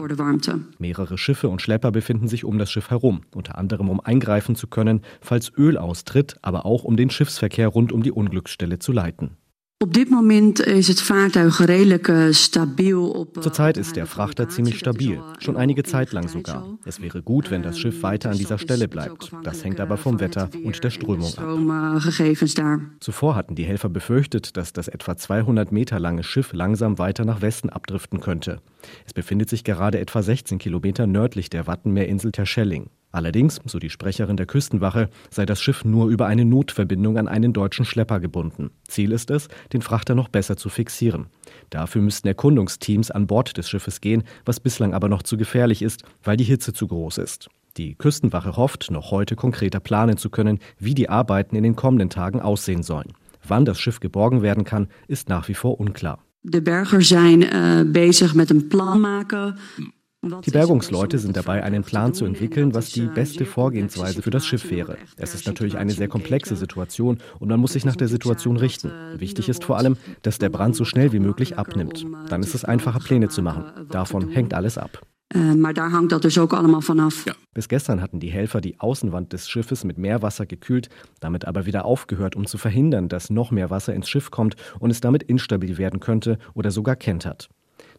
Mehrere 0.78 1.18
Schiffe 1.18 1.50
und 1.50 1.62
Schlepper 1.62 1.92
befinden 1.92 2.28
sich 2.28 2.46
um 2.46 2.60
das 2.60 2.72
Schiff 2.72 2.92
herum, 2.92 3.22
unter 3.34 3.58
anderem 3.58 3.90
um 3.90 4.00
eingreifen 4.00 4.56
zu 4.56 4.68
können, 4.68 5.02
falls 5.22 5.52
Öl 5.58 5.78
austritt, 5.78 6.38
aber 6.44 6.66
auch 6.66 6.84
um 6.84 6.98
den 6.98 7.10
Schiffsverkehr 7.10 7.68
rund 7.68 7.92
um 7.92 8.04
die 8.04 8.12
Unglücksstelle 8.12 8.78
zu 8.78 8.92
leiten. 8.92 9.32
Op 9.84 9.94
dit 9.94 10.10
moment 10.10 10.66
is 10.66 10.88
het 10.88 11.02
vaartuig 11.02 11.66
redelijk 11.66 12.12
stabiel 12.32 13.12
op. 13.12 13.38
Uh, 13.38 13.44
Zurzeit 13.44 13.78
ist 13.78 13.96
der 13.96 14.06
Frachter 14.06 14.50
ziemlich 14.50 14.78
stabil, 14.78 15.22
schon 15.38 15.56
einige 15.56 15.84
Zeit 15.84 16.12
lang 16.12 16.28
sogar. 16.28 16.78
Es 16.84 17.00
wäre 17.02 17.22
gut, 17.22 17.50
wenn 17.50 17.64
das 17.64 17.80
Schiff 17.80 18.04
weiter 18.04 18.30
an 18.30 18.38
dieser 18.38 18.58
Stelle 18.58 18.90
bleibt. 18.90 19.32
Das 19.44 19.64
hängt 19.64 19.80
aber 19.80 19.96
vom 19.96 20.20
Wetter 20.20 20.50
und 20.66 20.84
der 20.84 20.90
Strömung 20.90 21.32
ab. 21.38 21.46
Zuvor 23.00 23.36
hatten 23.36 23.56
die 23.56 23.64
Helfer 23.64 23.88
befürchtet, 23.88 24.58
dass 24.58 24.74
das 24.74 24.90
etwa 24.90 25.16
200 25.16 25.72
Meter 25.72 25.98
lange 25.98 26.24
Schiff 26.24 26.52
langsam 26.52 26.98
weiter 26.98 27.24
nach 27.24 27.42
Westen 27.42 27.70
abdriften 27.70 28.20
könnte. 28.20 28.62
Es 29.06 29.14
befindet 29.14 29.50
sich 29.50 29.64
gerade 29.64 30.00
etwa 30.00 30.22
16 30.22 30.58
Kilometer 30.58 31.08
nördlich 31.08 31.50
der 31.50 31.68
Wattenmeerinsel 31.68 32.34
Terschelling. 32.34 32.90
Allerdings, 33.12 33.60
so 33.66 33.80
die 33.80 33.90
Sprecherin 33.90 34.38
der 34.38 34.46
Küstenwache, 34.46 35.10
sei 35.32 35.46
das 35.46 35.62
Schiff 35.62 35.84
nur 35.84 36.10
über 36.10 36.28
eine 36.28 36.46
Notverbindung 36.46 37.18
an 37.18 37.28
einen 37.28 37.54
deutschen 37.54 37.86
Schlepper 37.86 38.20
gebunden. 38.20 38.70
Ziel 38.88 39.12
ist 39.12 39.32
es, 39.32 39.48
den 39.74 39.82
Frachter 39.82 40.14
noch 40.14 40.30
besser 40.30 40.58
zu 40.58 40.70
fixieren. 40.70 41.28
Dafür 41.72 42.02
müssten 42.02 42.28
Erkundungsteams 42.28 43.10
an 43.10 43.26
Bord 43.26 43.58
des 43.58 43.68
Schiffes 43.68 44.02
gehen, 44.02 44.24
was 44.46 44.60
bislang 44.60 44.94
aber 44.94 45.10
noch 45.10 45.24
zu 45.24 45.38
gefährlich 45.38 45.82
ist, 45.82 46.04
weil 46.24 46.38
die 46.38 46.44
Hitze 46.44 46.72
zu 46.72 46.88
groß 46.88 47.18
ist. 47.18 47.50
Die 47.78 47.96
Küstenwache 47.96 48.56
hofft, 48.58 48.92
noch 48.92 49.10
heute 49.10 49.36
konkreter 49.36 49.80
planen 49.80 50.18
zu 50.18 50.30
können, 50.30 50.60
wie 50.78 50.94
die 50.94 51.10
Arbeiten 51.10 51.56
in 51.56 51.64
den 51.64 51.76
kommenden 51.76 52.10
Tagen 52.10 52.42
aussehen 52.42 52.84
sollen. 52.84 53.14
Wann 53.48 53.66
das 53.66 53.80
Schiff 53.80 54.00
geborgen 54.00 54.42
werden 54.42 54.66
kann, 54.66 54.88
ist 55.08 55.30
nach 55.30 55.48
wie 55.48 55.54
vor 55.54 55.80
unklar. 55.80 56.20
De 56.42 56.62
Berger 56.62 57.02
zijn 57.02 57.42
uh, 57.42 57.92
bezig 57.92 58.34
met 58.34 58.50
een 58.50 58.68
plan 58.68 59.02
maken 59.02 59.56
die 60.22 60.52
Bergungsleute 60.52 61.18
sind 61.18 61.38
dabei, 61.38 61.64
einen 61.64 61.84
Plan 61.84 62.14
zu 62.14 62.26
entwickeln, 62.26 62.74
was 62.74 62.90
die 62.90 63.08
beste 63.08 63.46
Vorgehensweise 63.46 64.22
für 64.22 64.32
das 64.32 64.46
Schiff 64.46 64.70
wäre. 64.70 64.98
Es 65.16 65.34
ist 65.34 65.48
natürlich 65.48 65.78
eine 65.78 65.94
sehr 65.94 66.10
komplexe 66.10 66.58
Situation 66.58 67.20
und 67.40 67.48
man 67.48 67.60
muss 67.60 67.74
sich 67.74 67.86
nach 67.86 67.96
der 67.96 68.10
Situation 68.10 68.58
richten. 68.58 68.92
Wichtig 69.16 69.48
ist 69.48 69.64
vor 69.64 69.78
allem, 69.78 69.96
dass 70.22 70.38
der 70.38 70.50
Brand 70.50 70.76
so 70.76 70.84
schnell 70.84 71.14
wie 71.14 71.20
möglich 71.20 71.58
abnimmt. 71.58 72.06
Dann 72.28 72.42
ist 72.42 72.54
es 72.54 72.66
einfacher, 72.66 73.00
Pläne 73.00 73.30
zu 73.30 73.42
machen. 73.42 73.88
Davon 73.90 74.30
hängt 74.30 74.54
alles 74.54 74.78
ab. 74.78 75.02
Maar 75.34 75.74
daar 75.74 75.92
hangt 75.92 76.12
dat 76.12 76.24
dus 76.24 76.38
ook 76.38 76.54
allemaal 76.54 76.82
vanaf. 76.82 77.26
Bis 77.54 77.68
gestern 77.68 78.02
hatten 78.02 78.20
die 78.20 78.32
Helfer 78.32 78.62
die 78.62 78.80
Außenwand 78.80 79.32
des 79.32 79.48
Schiffes 79.48 79.84
mit 79.84 79.98
Meerwasser 79.98 80.48
gekühlt, 80.48 80.90
damit 81.20 81.46
aber 81.46 81.68
wieder 81.68 81.86
aufgehört, 81.86 82.36
um 82.36 82.48
zu 82.48 82.58
verhindern, 82.58 83.10
dass 83.10 83.30
noch 83.30 83.52
mehr 83.52 83.70
Wasser 83.70 83.94
ins 83.94 84.10
Schiff 84.10 84.32
kommt 84.32 84.56
und 84.80 84.90
es 84.90 85.02
damit 85.02 85.24
instabil 85.24 85.78
werden 85.78 86.00
könnte 86.00 86.40
oder 86.56 86.72
sogar 86.72 86.96
kentert. 86.96 87.50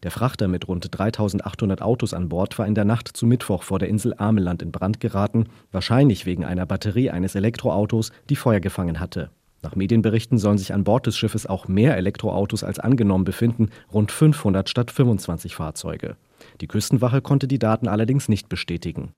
Der 0.03 0.11
Frachter 0.11 0.47
mit 0.47 0.67
rund 0.67 0.87
3800 0.91 1.81
Autos 1.81 2.13
an 2.13 2.27
Bord 2.27 2.57
war 2.57 2.65
in 2.65 2.73
der 2.73 2.85
Nacht 2.85 3.07
zu 3.07 3.27
Mittwoch 3.27 3.61
vor 3.61 3.77
der 3.77 3.87
Insel 3.87 4.15
Ameland 4.17 4.63
in 4.63 4.71
Brand 4.71 4.99
geraten, 4.99 5.45
wahrscheinlich 5.71 6.25
wegen 6.25 6.43
einer 6.43 6.65
Batterie 6.65 7.11
eines 7.11 7.35
Elektroautos, 7.35 8.11
die 8.29 8.35
Feuer 8.35 8.59
gefangen 8.59 8.99
hatte. 8.99 9.29
Nach 9.61 9.75
Medienberichten 9.75 10.39
sollen 10.39 10.57
sich 10.57 10.73
an 10.73 10.83
Bord 10.83 11.05
des 11.05 11.17
Schiffes 11.17 11.45
auch 11.45 11.67
mehr 11.67 11.95
Elektroautos 11.97 12.63
als 12.63 12.79
angenommen 12.79 13.25
befinden, 13.25 13.69
rund 13.93 14.11
500 14.11 14.67
statt 14.69 14.89
25 14.89 15.53
Fahrzeuge. 15.53 16.15
Die 16.61 16.67
Küstenwache 16.67 17.21
konnte 17.21 17.47
die 17.47 17.59
Daten 17.59 17.87
allerdings 17.87 18.27
nicht 18.27 18.49
bestätigen. 18.49 19.13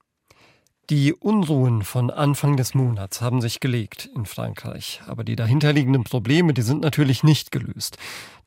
Die 0.89 1.13
Unruhen 1.13 1.83
von 1.83 2.11
Anfang 2.11 2.57
des 2.57 2.73
Monats 2.73 3.21
haben 3.21 3.39
sich 3.39 3.61
gelegt 3.61 4.09
in 4.17 4.25
Frankreich, 4.25 5.01
aber 5.07 5.23
die 5.23 5.37
dahinterliegenden 5.37 6.03
Probleme, 6.03 6.53
die 6.53 6.61
sind 6.61 6.81
natürlich 6.81 7.23
nicht 7.23 7.53
gelöst. 7.53 7.97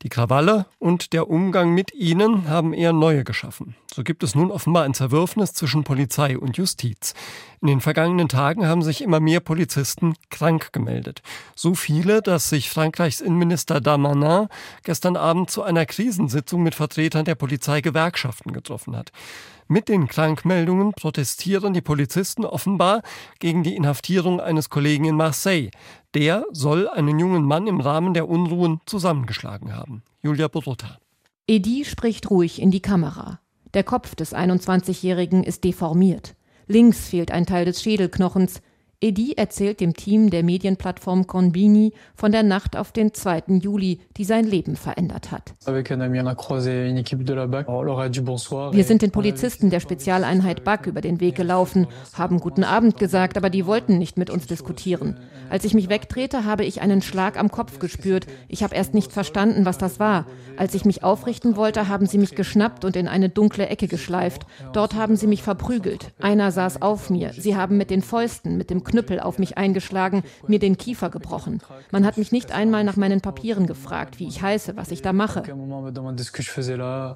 Die 0.03 0.09
Krawalle 0.09 0.67
und 0.77 1.13
der 1.13 1.31
Umgang 1.31 1.73
mit 1.73 1.95
ihnen 1.95 2.47
haben 2.47 2.73
eher 2.73 2.93
neue 2.93 3.23
geschaffen. 3.23 3.75
So 3.91 4.03
gibt 4.03 4.21
es 4.21 4.35
nun 4.35 4.51
offenbar 4.51 4.83
ein 4.83 4.93
Zerwürfnis 4.93 5.53
zwischen 5.53 5.83
Polizei 5.83 6.37
und 6.37 6.57
Justiz. 6.57 7.15
In 7.59 7.69
den 7.69 7.81
vergangenen 7.81 8.29
Tagen 8.29 8.67
haben 8.67 8.83
sich 8.83 9.01
immer 9.01 9.19
mehr 9.19 9.39
Polizisten 9.39 10.13
krank 10.29 10.71
gemeldet. 10.73 11.23
So 11.55 11.73
viele, 11.73 12.21
dass 12.21 12.49
sich 12.49 12.69
Frankreichs 12.69 13.19
Innenminister 13.19 13.81
Damanin 13.81 14.47
gestern 14.83 15.15
Abend 15.15 15.49
zu 15.49 15.63
einer 15.63 15.87
Krisensitzung 15.87 16.61
mit 16.61 16.75
Vertretern 16.75 17.25
der 17.25 17.33
Polizeigewerkschaften 17.33 18.53
getroffen 18.53 18.95
hat. 18.95 19.11
Mit 19.69 19.89
den 19.89 20.07
Krankmeldungen 20.07 20.93
protestieren 20.93 21.73
die 21.73 21.81
Polizisten 21.81 22.45
offenbar 22.45 23.01
gegen 23.39 23.63
die 23.63 23.75
Inhaftierung 23.75 24.39
eines 24.39 24.69
Kollegen 24.69 25.03
in 25.03 25.15
Marseille. 25.15 25.71
Der 26.13 26.45
soll 26.51 26.87
einen 26.87 27.19
jungen 27.19 27.43
Mann 27.43 27.67
im 27.67 27.81
Rahmen 27.81 28.13
der 28.13 28.29
Unruhen 28.29 28.79
zusammengeschlagen 28.85 29.75
haben. 29.75 30.03
Julia 30.21 30.47
Borutta. 30.47 30.99
Edi 31.47 31.83
spricht 31.83 32.29
ruhig 32.29 32.61
in 32.61 32.71
die 32.71 32.81
Kamera. 32.81 33.41
Der 33.73 33.83
Kopf 33.83 34.15
des 34.15 34.33
21-Jährigen 34.33 35.43
ist 35.43 35.65
deformiert. 35.65 36.35
Links 36.67 37.09
fehlt 37.09 37.31
ein 37.31 37.45
Teil 37.45 37.65
des 37.65 37.81
Schädelknochens, 37.81 38.61
Edi 38.99 39.33
erzählt 39.33 39.79
dem 39.79 39.93
Team 39.93 40.31
der 40.31 40.41
Medienplattform 40.41 41.27
Conbini 41.27 41.93
von 42.15 42.31
der 42.31 42.41
Nacht 42.41 42.75
auf 42.75 42.91
den 42.91 43.13
2. 43.13 43.43
Juli, 43.61 43.99
die 44.17 44.23
sein 44.23 44.43
Leben 44.43 44.75
verändert 44.75 45.31
hat. 45.31 45.53
Wir 48.73 48.83
sind 48.83 49.01
den 49.03 49.11
Polizisten 49.11 49.69
der 49.69 49.81
Spezialeinheit 49.81 50.63
BAC 50.63 50.87
über 50.87 51.01
den 51.01 51.19
Weg 51.19 51.35
gelaufen, 51.35 51.85
haben 52.13 52.39
guten 52.39 52.63
Abend 52.63 52.97
gesagt, 52.97 53.37
aber 53.37 53.51
die 53.51 53.67
wollten 53.67 53.99
nicht 53.99 54.17
mit 54.17 54.31
uns 54.31 54.47
diskutieren. 54.47 55.19
Als 55.51 55.63
ich 55.63 55.75
mich 55.75 55.89
wegdrehte, 55.89 56.45
habe 56.45 56.65
ich 56.65 56.81
einen 56.81 57.03
Schlag 57.03 57.37
am 57.37 57.51
Kopf 57.51 57.77
gespürt. 57.77 58.25
Ich 58.47 58.63
habe 58.63 58.73
erst 58.73 58.95
nicht 58.95 59.11
verstanden, 59.11 59.65
was 59.65 59.77
das 59.77 59.99
war. 59.99 60.25
Als 60.57 60.73
ich 60.73 60.85
mich 60.85 61.03
aufrichten 61.03 61.55
wollte, 61.55 61.87
haben 61.87 62.07
sie 62.07 62.17
mich 62.17 62.33
geschnappt 62.33 62.83
und 62.83 62.95
in 62.95 63.07
eine 63.07 63.29
dunkle 63.29 63.67
Ecke 63.67 63.87
geschleift. 63.87 64.47
Dort 64.73 64.95
haben 64.95 65.15
sie 65.17 65.27
mich 65.27 65.43
verprügelt. 65.43 66.13
Einer 66.19 66.51
saß 66.51 66.81
auf 66.81 67.11
mir. 67.11 67.31
Sie 67.37 67.55
haben 67.55 67.77
mit 67.77 67.91
den 67.91 68.01
Fäusten, 68.01 68.57
mit 68.57 68.71
dem 68.71 68.86
Knüppel 68.87 69.19
auf 69.19 69.37
mich 69.37 69.57
eingeschlagen, 69.57 70.23
mir 70.47 70.59
den 70.59 70.77
Kiefer 70.77 71.09
gebrochen. 71.09 71.61
Man 71.91 72.05
hat 72.05 72.17
mich 72.17 72.31
nicht 72.31 72.51
einmal 72.51 72.83
nach 72.83 72.95
meinen 72.95 73.21
Papieren 73.21 73.67
gefragt, 73.67 74.19
wie 74.19 74.27
ich 74.27 74.41
heiße, 74.41 74.75
was 74.75 74.91
ich 74.91 75.01
da 75.01 75.13
mache. 75.13 75.43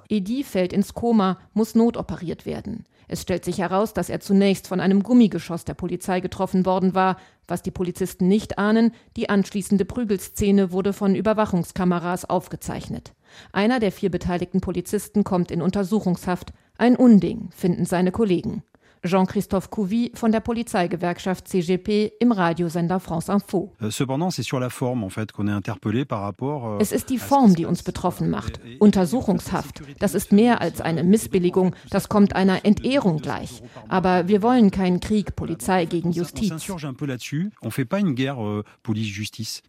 Edi 0.09 0.43
fällt 0.43 0.73
ins 0.73 0.93
Koma, 0.93 1.37
muss 1.53 1.75
notoperiert 1.75 2.45
werden. 2.45 2.85
Es 3.07 3.23
stellt 3.23 3.43
sich 3.43 3.57
heraus, 3.57 3.93
dass 3.93 4.09
er 4.09 4.21
zunächst 4.21 4.69
von 4.69 4.79
einem 4.79 5.03
Gummigeschoss 5.03 5.65
der 5.65 5.73
Polizei 5.73 6.21
getroffen 6.21 6.65
worden 6.65 6.95
war. 6.95 7.17
Was 7.45 7.61
die 7.61 7.69
Polizisten 7.69 8.29
nicht 8.29 8.57
ahnen, 8.57 8.93
die 9.17 9.29
anschließende 9.29 9.83
Prügelszene 9.83 10.71
wurde 10.71 10.93
von 10.93 11.13
Überwachungskameras 11.13 12.29
aufgezeichnet. 12.29 13.11
Einer 13.51 13.81
der 13.81 13.91
vier 13.91 14.11
beteiligten 14.11 14.61
Polizisten 14.61 15.25
kommt 15.25 15.51
in 15.51 15.61
Untersuchungshaft. 15.61 16.53
Ein 16.77 16.95
Unding, 16.95 17.49
finden 17.51 17.85
seine 17.85 18.13
Kollegen. 18.13 18.63
Jean-Christophe 19.03 19.69
Couvi 19.69 20.11
von 20.13 20.31
der 20.31 20.41
Polizeigewerkschaft 20.41 21.47
CGP 21.47 22.11
im 22.19 22.31
Radiosender 22.31 22.99
France 22.99 23.31
Info. 23.31 23.71
Euh, 23.81 23.85
euh, 23.85 23.89
es 26.79 26.91
ist 26.91 27.09
die 27.09 27.17
Form, 27.17 27.55
die 27.55 27.65
uns 27.65 27.81
betroffen 27.81 28.29
macht. 28.29 28.59
Untersuchungshaft. 28.79 29.81
Das 29.97 30.13
ist 30.13 30.31
mehr 30.31 30.61
als 30.61 30.81
eine 30.81 31.03
Missbilligung. 31.03 31.75
Das 31.89 32.09
kommt 32.09 32.35
einer 32.35 32.63
Entehrung 32.63 33.17
gleich. 33.17 33.63
Aber 33.87 34.27
wir 34.27 34.43
wollen 34.43 34.69
keinen 34.69 34.99
Krieg 34.99 35.35
Polizei 35.35 35.85
gegen 35.85 36.11
Justiz. 36.11 36.51
Euh, 36.51 36.57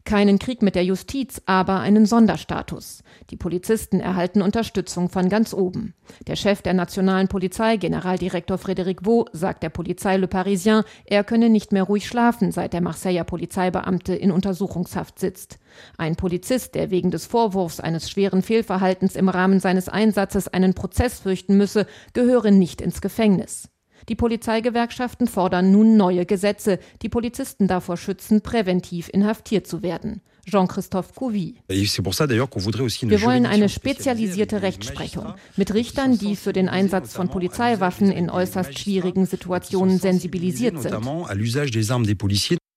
keinen 0.04 0.38
Krieg 0.38 0.62
mit 0.62 0.74
der 0.74 0.84
Justiz, 0.84 1.40
aber 1.46 1.80
einen 1.80 2.04
Sonderstatus. 2.04 3.02
Die 3.30 3.36
Polizisten 3.36 4.00
erhalten 4.00 4.42
Unterstützung 4.42 5.08
von 5.08 5.30
ganz 5.30 5.54
oben. 5.54 5.94
Der 6.26 6.36
Chef 6.36 6.60
der 6.60 6.74
nationalen 6.74 7.28
Polizei, 7.28 7.78
Generaldirektor 7.78 8.58
Frédéric 8.58 9.06
Vaux, 9.06 9.21
sagt 9.32 9.62
der 9.62 9.70
Polizei 9.70 10.16
Le 10.16 10.28
Parisien, 10.28 10.82
er 11.04 11.24
könne 11.24 11.50
nicht 11.50 11.72
mehr 11.72 11.82
ruhig 11.82 12.06
schlafen, 12.06 12.52
seit 12.52 12.72
der 12.72 12.80
Marseiller 12.80 13.24
Polizeibeamte 13.24 14.14
in 14.14 14.30
Untersuchungshaft 14.30 15.18
sitzt. 15.18 15.58
Ein 15.98 16.16
Polizist, 16.16 16.74
der 16.74 16.90
wegen 16.90 17.10
des 17.10 17.26
Vorwurfs 17.26 17.80
eines 17.80 18.10
schweren 18.10 18.42
Fehlverhaltens 18.42 19.16
im 19.16 19.28
Rahmen 19.28 19.60
seines 19.60 19.88
Einsatzes 19.88 20.48
einen 20.48 20.74
Prozess 20.74 21.20
fürchten 21.20 21.56
müsse, 21.56 21.86
gehöre 22.12 22.50
nicht 22.50 22.80
ins 22.80 23.00
Gefängnis. 23.00 23.68
Die 24.08 24.16
Polizeigewerkschaften 24.16 25.28
fordern 25.28 25.70
nun 25.70 25.96
neue 25.96 26.26
Gesetze, 26.26 26.78
die 27.02 27.08
Polizisten 27.08 27.68
davor 27.68 27.96
schützen, 27.96 28.40
präventiv 28.40 29.08
inhaftiert 29.12 29.66
zu 29.66 29.82
werden. 29.82 30.22
Jean-Christophe 30.46 31.12
Couvi. 31.14 31.56
Wir 31.68 33.22
wollen 33.22 33.46
eine 33.46 33.68
spezialisierte 33.68 34.62
Rechtsprechung 34.62 35.34
mit 35.56 35.72
Richtern, 35.74 36.18
die 36.18 36.36
für 36.36 36.52
den 36.52 36.68
Einsatz 36.68 37.12
von 37.12 37.28
Polizeiwaffen 37.28 38.10
in 38.10 38.30
äußerst 38.30 38.78
schwierigen 38.78 39.26
Situationen 39.26 39.98
sensibilisiert 39.98 40.80
sind. 40.80 40.94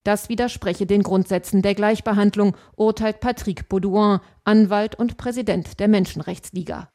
Das 0.03 0.29
widerspreche 0.29 0.85
den 0.85 1.01
Grundsätzen 1.01 1.63
der 1.63 1.73
Gleichbehandlung, 1.73 2.55
urteilt 2.75 3.19
Patrick 3.21 3.67
Baudouin, 3.67 4.19
Anwalt 4.43 4.93
und 4.93 5.17
Präsident 5.17 5.79
der 5.79 5.87
Menschenrechtsliga. 5.87 6.89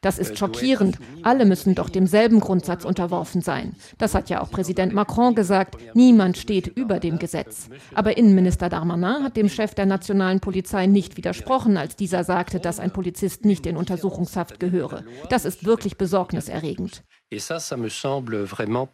Das 0.00 0.18
ist 0.18 0.38
schockierend. 0.38 0.98
Alle 1.24 1.44
müssen 1.44 1.74
doch 1.74 1.88
demselben 1.88 2.38
Grundsatz 2.38 2.84
unterworfen 2.84 3.40
sein. 3.40 3.74
Das 3.98 4.14
hat 4.14 4.30
ja 4.30 4.40
auch 4.40 4.50
Präsident 4.50 4.94
Macron 4.94 5.34
gesagt. 5.34 5.76
Niemand 5.94 6.38
steht 6.38 6.68
über 6.68 7.00
dem 7.00 7.18
Gesetz. 7.18 7.68
Aber 7.94 8.16
Innenminister 8.16 8.68
Darmanin 8.68 9.24
hat 9.24 9.36
dem 9.36 9.48
Chef 9.48 9.74
der 9.74 9.86
nationalen 9.86 10.38
Polizei 10.38 10.86
nicht 10.86 11.16
widersprochen, 11.16 11.76
als 11.76 11.96
dieser 11.96 12.22
sagte, 12.22 12.60
dass 12.60 12.78
ein 12.78 12.92
Polizist 12.92 13.44
nicht 13.44 13.66
in 13.66 13.76
Untersuchungshaft 13.76 14.60
gehöre. 14.60 15.04
Das 15.30 15.44
ist 15.44 15.64
wirklich 15.64 15.98
besorgniserregend. 15.98 17.02
Et 17.30 17.40
ça, 17.40 17.60
ça 17.60 17.76
me 17.76 17.90
semble 17.90 18.42
vraiment 18.44 18.88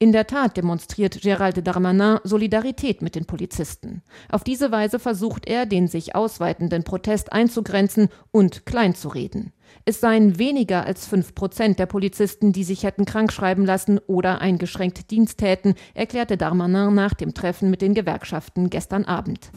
in 0.00 0.12
der 0.12 0.26
Tat 0.26 0.56
demonstriert 0.56 1.14
Gérald 1.20 1.60
Darmanin 1.60 2.20
Solidarität 2.24 3.02
mit 3.02 3.16
den 3.16 3.26
Polizisten. 3.26 4.02
Auf 4.30 4.44
diese 4.44 4.70
Weise 4.70 4.98
versucht 4.98 5.46
er, 5.46 5.66
den 5.66 5.88
sich 5.88 6.14
ausweitenden 6.14 6.84
Protest 6.84 7.32
einzugrenzen 7.32 8.08
und 8.30 8.66
kleinzureden. 8.66 9.52
Es 9.84 10.00
seien 10.00 10.38
weniger 10.38 10.86
als 10.86 11.06
fünf 11.06 11.34
Prozent 11.34 11.78
der 11.78 11.86
Polizisten, 11.86 12.52
die 12.52 12.64
sich 12.64 12.84
hätten 12.84 13.04
krankschreiben 13.04 13.64
lassen 13.66 13.98
oder 14.06 14.40
eingeschränkt 14.40 15.10
Dienst 15.10 15.38
täten, 15.38 15.74
erklärte 15.94 16.36
Darmanin 16.36 16.94
nach 16.94 17.14
dem 17.14 17.34
Treffen 17.34 17.70
mit 17.70 17.82
den 17.82 17.94
Gewerkschaften 17.94 18.70
gestern 18.70 19.04
Abend. 19.04 19.50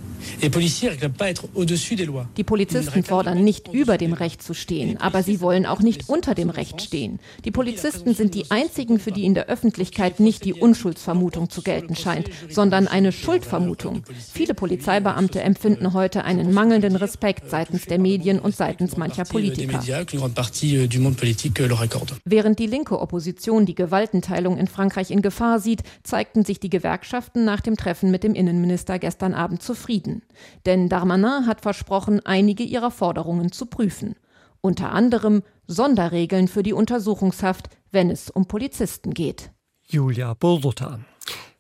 Die 2.38 2.44
Polizisten 2.44 3.04
fordern 3.04 3.44
nicht 3.44 3.74
über 3.74 3.98
dem 3.98 4.14
Recht 4.14 4.42
zu 4.44 4.54
stehen, 4.54 5.00
aber 5.00 5.24
sie 5.24 5.42
wollen 5.42 5.66
auch 5.66 5.80
nicht 5.82 6.10
unter 6.10 6.36
dem 6.36 6.50
Recht 6.50 6.82
stehen. 6.82 7.20
Die 7.46 7.52
Polizisten 7.52 8.14
sind 8.14 8.36
die 8.36 8.50
einzigen, 8.52 9.00
für 9.00 9.12
die 9.12 9.26
in 9.26 9.34
der 9.34 9.48
Öffentlichkeit 9.48 10.20
nicht 10.20 10.46
die 10.46 10.54
Unschuldsvermutung 10.54 11.50
zu 11.50 11.62
gelten 11.62 11.96
scheint, 11.96 12.30
sondern 12.50 12.88
eine 12.88 13.12
Schuldvermutung. 13.12 14.04
Viele 14.32 14.54
Polizeibeamte 14.54 15.42
empfinden 15.42 15.94
heute 15.94 16.24
einen 16.24 16.54
mangelnden 16.54 16.96
Respekt 16.96 17.50
seitens 17.50 17.86
der 17.86 18.00
Medien 18.00 18.40
und 18.40 18.56
seitens 18.56 18.98
mancher 18.98 19.26
Politiker 19.26 19.80
euh, 19.88 21.12
politique 21.16 21.60
euh, 21.60 21.74
accorde. 21.74 22.16
Während 22.26 22.60
die 22.60 22.68
linke 22.68 23.00
Opposition 23.00 23.66
die 23.66 23.76
Gewaltenteilung 23.76 24.58
in 24.58 24.68
Frankreich 24.68 25.12
in 25.12 25.22
Gefahr 25.22 25.60
sieht, 25.60 25.84
zeigten 26.04 26.46
sich 26.46 26.60
die 26.60 26.70
Gewerkschaften 26.70 27.46
nach 27.46 27.62
dem 27.62 27.78
Treffen 27.78 28.12
mit 28.12 28.24
dem 28.24 28.36
Innenminister 28.36 29.00
gestern 29.00 29.34
Abend 29.34 29.62
zufrieden. 29.62 30.24
Denn 30.66 30.90
Darmanin 30.90 31.48
hat 31.48 31.62
versprochen, 31.62 32.22
einige 32.26 32.64
ihrer 32.64 32.92
Forderungen 32.92 33.52
zu 33.52 33.66
prüfen. 33.66 34.16
Unter 34.62 34.92
anderem 34.92 35.42
Sonderregeln 35.72 36.48
für 36.48 36.64
die 36.64 36.74
Untersuchungshaft, 36.74 37.70
wenn 37.92 38.10
es 38.10 38.30
um 38.30 38.48
Polizisten 38.48 39.14
geht. 39.14 39.52
Julia 39.88 40.34
Burduta. 40.34 41.00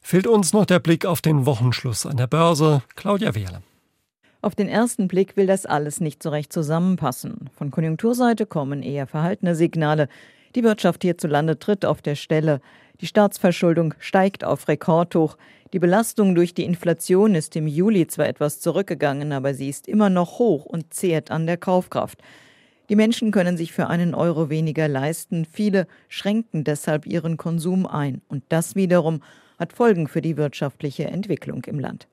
Fehlt 0.02 0.28
uns 0.28 0.54
noch 0.54 0.65
der 0.65 0.80
Blick 0.80 1.06
auf 1.06 1.21
den 1.21 1.45
Wochenschluss 1.45 2.06
an 2.06 2.17
der 2.17 2.28
Börse. 2.28 2.84
Claudia 2.95 3.34
Wehrle. 3.34 3.62
Auf 4.41 4.56
den 4.56 4.67
ersten 4.67 5.08
Blick 5.08 5.38
will 5.38 5.45
das 5.47 5.65
alles 5.65 6.02
nicht 6.02 6.24
so 6.24 6.30
recht 6.30 6.52
zusammenpassen. 6.52 7.50
Von 7.56 7.71
Konjunkturseite 7.71 8.45
kommen 8.45 8.82
eher 8.82 9.08
verhaltene 9.08 9.56
Signale. 9.56 10.10
Die 10.56 10.63
Wirtschaft 10.63 11.04
hierzulande 11.04 11.60
tritt 11.60 11.86
auf 11.86 12.02
der 12.02 12.15
Stelle. 12.15 12.60
Die 13.00 13.08
Staatsverschuldung 13.08 13.93
steigt 14.00 14.43
auf 14.43 14.67
Rekordhoch. 14.67 15.38
Die 15.74 15.80
Belastung 15.80 16.36
durch 16.36 16.54
die 16.54 16.65
Inflation 16.65 17.36
ist 17.36 17.56
im 17.56 17.67
Juli 17.67 18.08
zwar 18.08 18.28
etwas 18.28 18.60
zurückgegangen, 18.60 19.32
aber 19.32 19.54
sie 19.54 19.69
ist 19.69 19.88
immer 19.88 20.10
noch 20.10 20.39
hoch 20.39 20.65
und 20.65 20.93
zehrt 20.93 21.32
an 21.32 21.45
der 21.45 21.58
Kaufkraft. 21.58 22.19
Die 22.91 22.97
Menschen 22.97 23.32
können 23.32 23.56
sich 23.56 23.71
für 23.71 23.88
einen 23.88 24.13
Euro 24.13 24.49
weniger 24.49 24.89
leisten. 24.89 25.45
Viele 25.49 25.88
schränken 26.10 26.65
deshalb 26.65 27.06
ihren 27.06 27.38
Konsum 27.38 27.88
ein. 27.88 28.21
Und 28.27 28.43
das 28.49 28.75
wiederum 28.75 29.23
hat 29.58 29.71
Folgen 29.71 30.10
für 30.10 30.21
die 30.21 30.36
wirtschaftliche 30.36 31.06
Entwicklung 31.06 31.63
im 31.67 31.80
Land. 31.80 32.10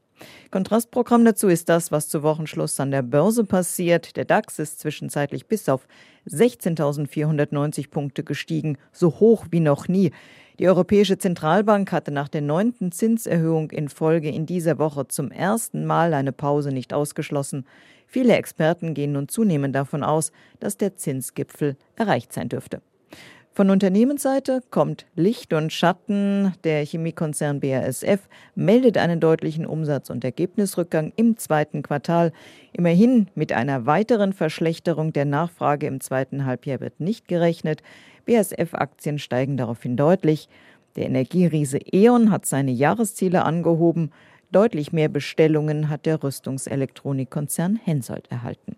Kontrastprogramm 0.52 1.24
dazu 1.24 1.48
ist 1.48 1.68
das, 1.68 1.90
was 1.90 2.08
zu 2.08 2.22
Wochenschluss 2.22 2.78
an 2.78 2.92
der 2.92 3.02
Börse 3.02 3.42
passiert. 3.42 4.16
Der 4.16 4.24
DAX 4.24 4.60
ist 4.60 4.78
zwischenzeitlich 4.78 5.46
bis 5.46 5.68
auf 5.68 5.88
16.490 6.28 7.90
Punkte 7.90 8.22
gestiegen, 8.22 8.78
so 8.92 9.18
hoch 9.18 9.46
wie 9.50 9.58
noch 9.58 9.88
nie. 9.88 10.12
Die 10.60 10.68
Europäische 10.68 11.18
Zentralbank 11.18 11.90
hatte 11.90 12.12
nach 12.12 12.28
der 12.28 12.42
neunten 12.42 12.92
Zinserhöhung 12.92 13.72
in 13.72 13.88
Folge 13.88 14.28
in 14.28 14.46
dieser 14.46 14.78
Woche 14.78 15.08
zum 15.08 15.32
ersten 15.32 15.86
Mal 15.86 16.14
eine 16.14 16.32
Pause 16.32 16.70
nicht 16.70 16.92
ausgeschlossen. 16.92 17.64
Viele 18.10 18.36
Experten 18.36 18.94
gehen 18.94 19.12
nun 19.12 19.28
zunehmend 19.28 19.74
davon 19.74 20.02
aus, 20.02 20.32
dass 20.60 20.78
der 20.78 20.96
Zinsgipfel 20.96 21.76
erreicht 21.94 22.32
sein 22.32 22.48
dürfte. 22.48 22.80
Von 23.52 23.70
Unternehmensseite 23.70 24.62
kommt 24.70 25.04
Licht 25.14 25.52
und 25.52 25.72
Schatten. 25.72 26.54
Der 26.64 26.86
Chemiekonzern 26.86 27.60
BASF 27.60 28.28
meldet 28.54 28.96
einen 28.96 29.20
deutlichen 29.20 29.66
Umsatz- 29.66 30.10
und 30.10 30.24
Ergebnisrückgang 30.24 31.12
im 31.16 31.36
zweiten 31.36 31.82
Quartal. 31.82 32.32
Immerhin 32.72 33.26
mit 33.34 33.52
einer 33.52 33.84
weiteren 33.84 34.32
Verschlechterung 34.32 35.12
der 35.12 35.24
Nachfrage 35.24 35.86
im 35.86 36.00
zweiten 36.00 36.46
Halbjahr 36.46 36.80
wird 36.80 37.00
nicht 37.00 37.28
gerechnet. 37.28 37.82
BASF-Aktien 38.26 39.18
steigen 39.18 39.56
daraufhin 39.56 39.96
deutlich. 39.96 40.48
Der 40.94 41.06
Energieriese 41.06 41.78
E.ON 41.78 42.30
hat 42.30 42.46
seine 42.46 42.70
Jahresziele 42.70 43.44
angehoben. 43.44 44.12
Deutlich 44.50 44.92
mehr 44.92 45.10
Bestellungen 45.10 45.90
hat 45.90 46.06
der 46.06 46.22
Rüstungselektronikkonzern 46.22 47.76
Hensoldt 47.76 48.30
erhalten. 48.30 48.76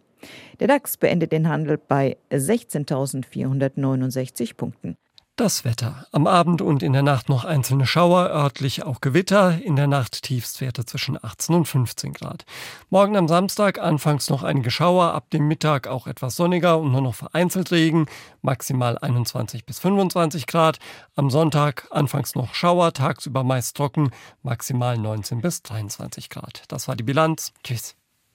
Der 0.58 0.66
DAX 0.66 0.96
beendet 0.96 1.30
den 1.32 1.48
Handel 1.48 1.78
bei 1.78 2.16
16.469 2.30 4.56
Punkten. 4.56 4.96
Das 5.40 5.64
Wetter. 5.64 6.06
Am 6.12 6.26
Abend 6.26 6.60
und 6.60 6.82
in 6.82 6.92
der 6.92 7.02
Nacht 7.02 7.30
noch 7.30 7.46
einzelne 7.46 7.86
Schauer, 7.86 8.28
örtlich 8.28 8.82
auch 8.82 9.00
Gewitter. 9.00 9.58
In 9.62 9.74
der 9.74 9.86
Nacht 9.86 10.20
Tiefstwerte 10.20 10.84
zwischen 10.84 11.16
18 11.16 11.54
und 11.54 11.64
15 11.64 12.12
Grad. 12.12 12.44
Morgen 12.90 13.16
am 13.16 13.26
Samstag 13.26 13.78
anfangs 13.78 14.28
noch 14.28 14.42
einige 14.42 14.70
Schauer, 14.70 15.14
ab 15.14 15.30
dem 15.30 15.48
Mittag 15.48 15.88
auch 15.88 16.06
etwas 16.06 16.36
sonniger 16.36 16.78
und 16.78 16.92
nur 16.92 17.00
noch 17.00 17.14
vereinzelt 17.14 17.70
Regen, 17.70 18.04
maximal 18.42 18.98
21 18.98 19.64
bis 19.64 19.78
25 19.78 20.46
Grad. 20.46 20.78
Am 21.16 21.30
Sonntag 21.30 21.88
anfangs 21.90 22.34
noch 22.34 22.52
Schauer, 22.52 22.92
tagsüber 22.92 23.42
meist 23.42 23.78
trocken, 23.78 24.10
maximal 24.42 24.98
19 24.98 25.40
bis 25.40 25.62
23 25.62 26.28
Grad. 26.28 26.64
Das 26.68 26.86
war 26.86 26.96
die 26.96 27.02
Bilanz. 27.02 27.54
Tschüss. 27.64 27.96